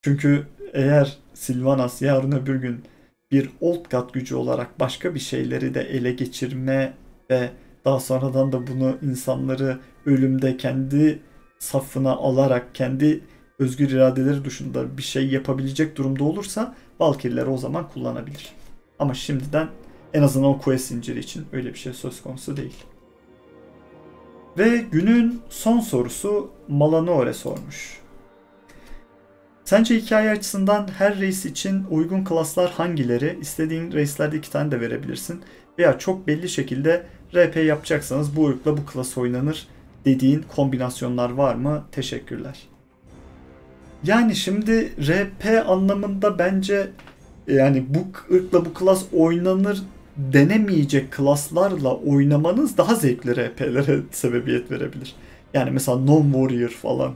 Çünkü 0.03 0.47
eğer 0.73 1.17
Sylvanas 1.33 2.01
yarın 2.01 2.31
öbür 2.31 2.55
gün 2.55 2.83
bir 3.31 3.49
Old 3.61 3.91
God 3.91 4.13
gücü 4.13 4.35
olarak 4.35 4.79
başka 4.79 5.15
bir 5.15 5.19
şeyleri 5.19 5.73
de 5.73 5.81
ele 5.81 6.11
geçirme 6.11 6.93
ve 7.29 7.49
daha 7.85 7.99
sonradan 7.99 8.51
da 8.51 8.67
bunu 8.67 8.97
insanları 9.01 9.79
ölümde 10.05 10.57
kendi 10.57 11.19
safına 11.59 12.11
alarak 12.11 12.75
kendi 12.75 13.21
özgür 13.59 13.89
iradeleri 13.89 14.45
dışında 14.45 14.97
bir 14.97 15.03
şey 15.03 15.29
yapabilecek 15.29 15.97
durumda 15.97 16.23
olursa 16.23 16.75
Valkyrie'leri 16.99 17.49
o 17.49 17.57
zaman 17.57 17.89
kullanabilir. 17.89 18.53
Ama 18.99 19.13
şimdiden 19.13 19.67
en 20.13 20.21
azından 20.21 20.49
o 20.49 20.59
quest 20.59 20.87
zinciri 20.87 21.19
için 21.19 21.45
öyle 21.51 21.73
bir 21.73 21.79
şey 21.79 21.93
söz 21.93 22.21
konusu 22.21 22.57
değil. 22.57 22.75
Ve 24.59 24.85
günün 24.91 25.41
son 25.49 25.79
sorusu 25.79 26.51
Malanore 26.67 27.33
sormuş. 27.33 27.99
Sence 29.63 29.95
hikaye 29.95 30.29
açısından 30.29 30.87
her 30.97 31.15
race 31.15 31.49
için 31.49 31.83
uygun 31.89 32.23
klaslar 32.23 32.71
hangileri? 32.71 33.37
İstediğin 33.41 33.93
race'lerde 33.93 34.37
iki 34.37 34.51
tane 34.51 34.71
de 34.71 34.81
verebilirsin. 34.81 35.41
Veya 35.79 35.99
çok 35.99 36.27
belli 36.27 36.49
şekilde 36.49 37.05
RP 37.35 37.55
yapacaksanız 37.55 38.35
bu 38.35 38.47
ırkla 38.47 38.77
bu 38.77 38.85
klas 38.85 39.17
oynanır 39.17 39.67
dediğin 40.05 40.45
kombinasyonlar 40.55 41.29
var 41.29 41.55
mı? 41.55 41.83
Teşekkürler. 41.91 42.67
Yani 44.03 44.35
şimdi 44.35 44.93
RP 45.07 45.69
anlamında 45.69 46.39
bence 46.39 46.91
yani 47.47 47.85
bu 47.89 48.33
ırkla 48.35 48.65
bu 48.65 48.73
klas 48.73 49.03
oynanır 49.13 49.83
denemeyecek 50.19 51.11
klaslarla 51.11 51.95
oynamanız 51.95 52.77
daha 52.77 52.95
zevkli 52.95 53.35
RP'lere 53.35 53.99
sebebiyet 54.11 54.71
verebilir. 54.71 55.15
Yani 55.53 55.71
mesela 55.71 55.97
Non 55.97 56.31
Warrior 56.31 56.69
falan. 56.69 57.13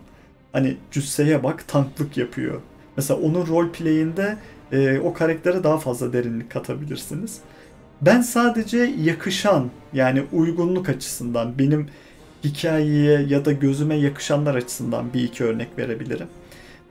Hani 0.52 0.78
cüsseye 0.92 1.44
bak 1.44 1.68
tanklık 1.68 2.18
yapıyor. 2.18 2.62
Mesela 2.98 3.20
onun 3.20 3.48
roleplay'inde 3.48 4.38
e, 4.72 5.00
o 5.00 5.14
karaktere 5.14 5.64
daha 5.64 5.78
fazla 5.78 6.14
derinlik 6.14 6.52
katabilirsiniz. 6.52 7.38
Ben 8.02 8.22
sadece 8.22 8.94
yakışan 9.04 9.70
yani 9.94 10.24
uygunluk 10.34 10.90
açısından 10.90 11.60
benim 11.60 11.88
hikayeye 12.44 13.22
ya 13.22 13.46
da 13.46 13.52
gözüme 13.52 13.96
yakışanlar 13.96 14.56
açısından 14.56 15.14
bir 15.14 15.24
iki 15.24 15.44
örnek 15.44 15.68
verebilirim. 15.78 16.28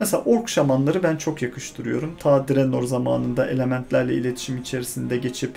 Mesela 0.00 0.22
ork 0.22 0.48
şamanları 0.48 1.02
ben 1.02 1.16
çok 1.16 1.42
yakıştırıyorum. 1.42 2.16
Ta 2.18 2.48
Draenor 2.48 2.82
zamanında 2.82 3.46
elementlerle 3.46 4.14
iletişim 4.14 4.58
içerisinde 4.58 5.16
geçip 5.16 5.52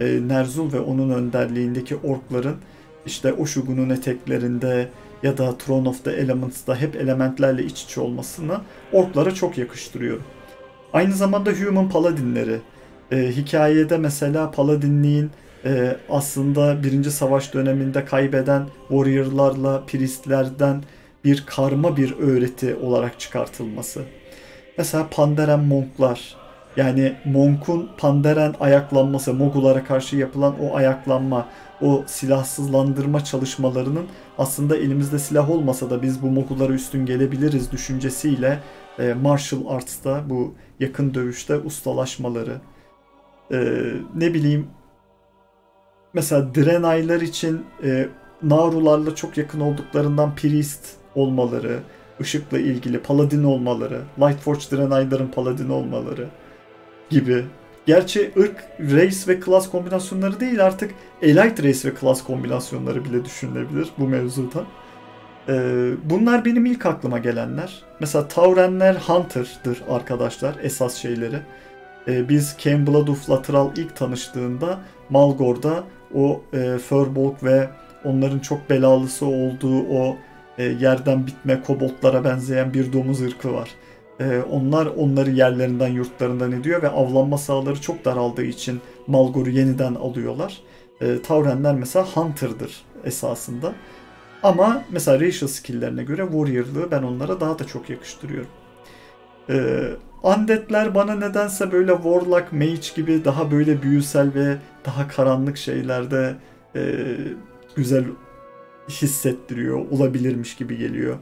e, 0.00 0.28
Nerzul 0.28 0.72
ve 0.72 0.80
onun 0.80 1.10
önderliğindeki 1.10 1.96
orkların 1.96 2.56
işte 3.06 3.32
o 3.32 3.46
şugunun 3.46 3.90
eteklerinde 3.90 4.88
ya 5.22 5.38
da 5.38 5.58
Throne 5.58 5.88
of 5.88 6.04
the 6.04 6.10
Elements'da 6.10 6.76
hep 6.76 6.96
elementlerle 6.96 7.64
iç 7.64 7.82
içe 7.82 8.00
olmasını 8.00 8.60
orklara 8.92 9.34
çok 9.34 9.58
yakıştırıyorum. 9.58 10.24
Aynı 10.92 11.12
zamanda 11.12 11.50
Human 11.50 11.88
Paladinleri. 11.88 12.58
E, 13.12 13.16
hikayede 13.16 13.98
mesela 13.98 14.50
Paladinliğin 14.50 15.30
e, 15.64 15.96
aslında 16.10 16.82
birinci 16.82 17.10
savaş 17.10 17.54
döneminde 17.54 18.04
kaybeden 18.04 18.66
warrior'larla 18.88 19.82
priestlerden 19.86 20.82
bir 21.24 21.44
karma 21.46 21.96
bir 21.96 22.18
öğreti 22.18 22.74
olarak 22.74 23.20
çıkartılması. 23.20 24.02
Mesela 24.78 25.08
Pandaren 25.10 25.60
Monklar 25.60 26.36
yani 26.76 27.14
Monk'un 27.24 27.90
Pandaren 27.98 28.54
ayaklanması, 28.60 29.34
Mogulara 29.34 29.84
karşı 29.84 30.16
yapılan 30.16 30.54
o 30.60 30.76
ayaklanma, 30.76 31.46
o 31.80 32.04
silahsızlandırma 32.06 33.24
çalışmalarının 33.24 34.06
aslında 34.38 34.76
elimizde 34.76 35.18
silah 35.18 35.50
olmasa 35.50 35.90
da 35.90 36.02
biz 36.02 36.22
bu 36.22 36.26
Mogulara 36.26 36.72
üstün 36.72 37.06
gelebiliriz 37.06 37.72
düşüncesiyle 37.72 38.60
e, 38.98 39.14
martial 39.14 39.66
arts'ta 39.68 40.30
bu 40.30 40.54
yakın 40.80 41.14
dövüşte 41.14 41.58
ustalaşmaları, 41.58 42.60
e, 43.52 43.58
ne 44.14 44.34
bileyim 44.34 44.66
mesela 46.14 46.54
Draenei'ler 46.54 47.20
için 47.20 47.64
e, 47.84 48.08
Naurularla 48.42 49.14
çok 49.14 49.36
yakın 49.36 49.60
olduklarından 49.60 50.34
Priest 50.34 50.86
olmaları, 51.14 51.78
ışıkla 52.20 52.58
ilgili 52.58 52.98
paladin 52.98 53.44
olmaları, 53.44 54.00
Lightforge 54.18 54.64
Draenei'ların 54.72 55.28
paladin 55.28 55.68
olmaları 55.68 56.28
gibi. 57.10 57.44
Gerçi 57.86 58.32
ırk, 58.38 58.64
race 58.80 59.16
ve 59.28 59.40
class 59.40 59.70
kombinasyonları 59.70 60.40
değil 60.40 60.66
artık 60.66 60.90
elite 61.22 61.62
race 61.62 61.88
ve 61.88 61.94
class 62.00 62.24
kombinasyonları 62.24 63.04
bile 63.04 63.24
düşünülebilir 63.24 63.88
bu 63.98 64.08
mevzuda. 64.08 64.64
Ee, 65.48 65.90
bunlar 66.04 66.44
benim 66.44 66.66
ilk 66.66 66.86
aklıma 66.86 67.18
gelenler. 67.18 67.82
Mesela 68.00 68.28
Taurenler 68.28 68.94
Hunter'dır 68.94 69.82
arkadaşlar 69.90 70.54
esas 70.62 70.94
şeyleri. 70.94 71.36
Ee, 72.08 72.28
biz 72.28 72.56
Campbell 72.58 72.94
of 72.94 73.30
Lateral 73.30 73.70
ilk 73.76 73.96
tanıştığında 73.96 74.80
Malgor'da 75.10 75.84
o 76.14 76.42
e, 76.52 76.78
Furbolg 76.78 77.42
ve 77.42 77.68
onların 78.04 78.38
çok 78.38 78.70
belalısı 78.70 79.26
olduğu 79.26 79.82
o 79.82 80.16
e, 80.58 80.64
yerden 80.64 81.26
bitme 81.26 81.62
koboltlara 81.66 82.24
benzeyen 82.24 82.74
bir 82.74 82.92
domuz 82.92 83.22
ırkı 83.22 83.52
var. 83.52 83.70
E, 84.20 84.42
onlar 84.50 84.86
onları 84.86 85.30
yerlerinden 85.30 85.88
yurtlarından 85.88 86.52
ediyor 86.52 86.82
ve 86.82 86.88
avlanma 86.88 87.38
sahaları 87.38 87.80
çok 87.80 88.04
daraldığı 88.04 88.44
için 88.44 88.80
Malgor'u 89.06 89.50
yeniden 89.50 89.94
alıyorlar. 89.94 90.60
E, 91.00 91.22
Taurenler 91.22 91.74
mesela 91.74 92.06
Hunter'dır 92.06 92.84
esasında. 93.04 93.72
Ama 94.42 94.82
mesela 94.90 95.20
racial 95.20 95.48
skill'lerine 95.48 96.04
göre 96.04 96.22
Warrior'lığı 96.22 96.90
ben 96.90 97.02
onlara 97.02 97.40
daha 97.40 97.58
da 97.58 97.66
çok 97.66 97.90
yakıştırıyorum. 97.90 98.50
Ee, 99.50 99.90
Undead'ler 100.22 100.94
bana 100.94 101.14
nedense 101.14 101.72
böyle 101.72 101.92
Warlock, 101.92 102.52
Mage 102.52 102.94
gibi 102.96 103.24
daha 103.24 103.50
böyle 103.50 103.82
büyüsel 103.82 104.34
ve 104.34 104.56
daha 104.84 105.08
karanlık 105.08 105.56
şeylerde 105.56 106.34
e, 106.76 107.06
güzel 107.76 108.04
hissettiriyor. 108.88 109.90
Olabilirmiş 109.90 110.56
gibi 110.56 110.78
geliyor. 110.78 111.16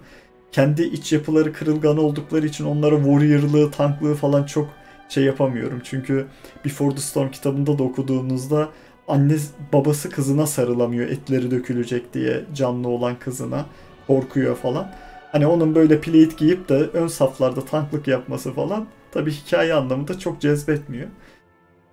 Kendi 0.52 0.82
iç 0.82 1.12
yapıları 1.12 1.52
kırılgan 1.52 1.98
oldukları 1.98 2.46
için 2.46 2.64
onlara 2.64 2.96
warrior'lığı, 2.96 3.70
tanklığı 3.70 4.14
falan 4.14 4.44
çok 4.44 4.68
şey 5.08 5.24
yapamıyorum. 5.24 5.80
Çünkü 5.84 6.26
Before 6.64 6.94
the 6.94 7.00
Storm 7.00 7.30
kitabında 7.30 7.78
da 7.78 7.82
okuduğunuzda 7.82 8.68
anne 9.08 9.36
babası 9.72 10.10
kızına 10.10 10.46
sarılamıyor 10.46 11.08
etleri 11.08 11.50
dökülecek 11.50 12.14
diye 12.14 12.44
canlı 12.54 12.88
olan 12.88 13.18
kızına 13.18 13.66
korkuyor 14.06 14.56
falan. 14.56 14.92
Hani 15.32 15.46
onun 15.46 15.74
böyle 15.74 16.00
plate 16.00 16.36
giyip 16.36 16.68
de 16.68 16.74
ön 16.74 17.06
saflarda 17.06 17.64
tanklık 17.64 18.08
yapması 18.08 18.52
falan 18.52 18.86
tabi 19.12 19.30
hikaye 19.30 19.74
anlamında 19.74 20.18
çok 20.18 20.40
cezbetmiyor. 20.40 21.06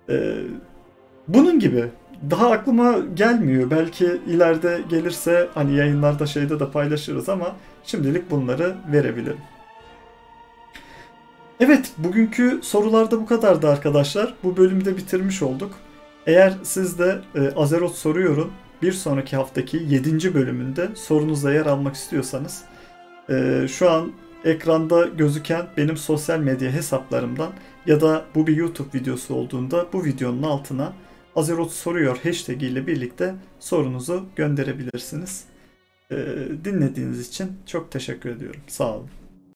Ee, 0.08 0.34
bunun 1.28 1.58
gibi 1.58 1.84
daha 2.30 2.50
aklıma 2.50 2.98
gelmiyor. 3.14 3.70
Belki 3.70 4.20
ileride 4.26 4.80
gelirse 4.90 5.48
hani 5.54 5.76
yayınlarda 5.76 6.26
şeyde 6.26 6.60
de 6.60 6.70
paylaşırız 6.70 7.28
ama 7.28 7.56
şimdilik 7.84 8.30
bunları 8.30 8.76
verebilirim. 8.92 9.40
Evet, 11.60 11.92
bugünkü 11.98 12.60
sorularda 12.62 13.20
bu 13.20 13.26
kadardı 13.26 13.68
arkadaşlar. 13.68 14.34
Bu 14.44 14.56
bölümü 14.56 14.84
de 14.84 14.96
bitirmiş 14.96 15.42
olduk. 15.42 15.72
Eğer 16.26 16.54
siz 16.62 16.98
de 16.98 17.18
e, 17.34 17.50
Azeroth 17.50 17.94
soruyorum 17.94 18.52
bir 18.82 18.92
sonraki 18.92 19.36
haftaki 19.36 19.76
7. 19.88 20.34
bölümünde 20.34 20.88
sorunuzla 20.94 21.52
yer 21.52 21.66
almak 21.66 21.94
istiyorsanız 21.94 22.62
e, 23.30 23.66
şu 23.68 23.90
an 23.90 24.12
ekranda 24.44 25.06
gözüken 25.06 25.66
benim 25.76 25.96
sosyal 25.96 26.38
medya 26.38 26.70
hesaplarımdan 26.70 27.50
ya 27.86 28.00
da 28.00 28.24
bu 28.34 28.46
bir 28.46 28.56
YouTube 28.56 28.98
videosu 28.98 29.34
olduğunda 29.34 29.86
bu 29.92 30.04
videonun 30.04 30.42
altına 30.42 30.92
Azeroth 31.36 31.72
soruyor 31.72 32.18
hashtag 32.22 32.62
ile 32.62 32.86
birlikte 32.86 33.34
sorunuzu 33.60 34.26
gönderebilirsiniz. 34.36 35.49
Dinlediğiniz 36.64 37.28
için 37.28 37.52
çok 37.66 37.90
teşekkür 37.90 38.30
ediyorum. 38.30 38.60
Sağ 38.66 38.96
olun. 38.96 39.10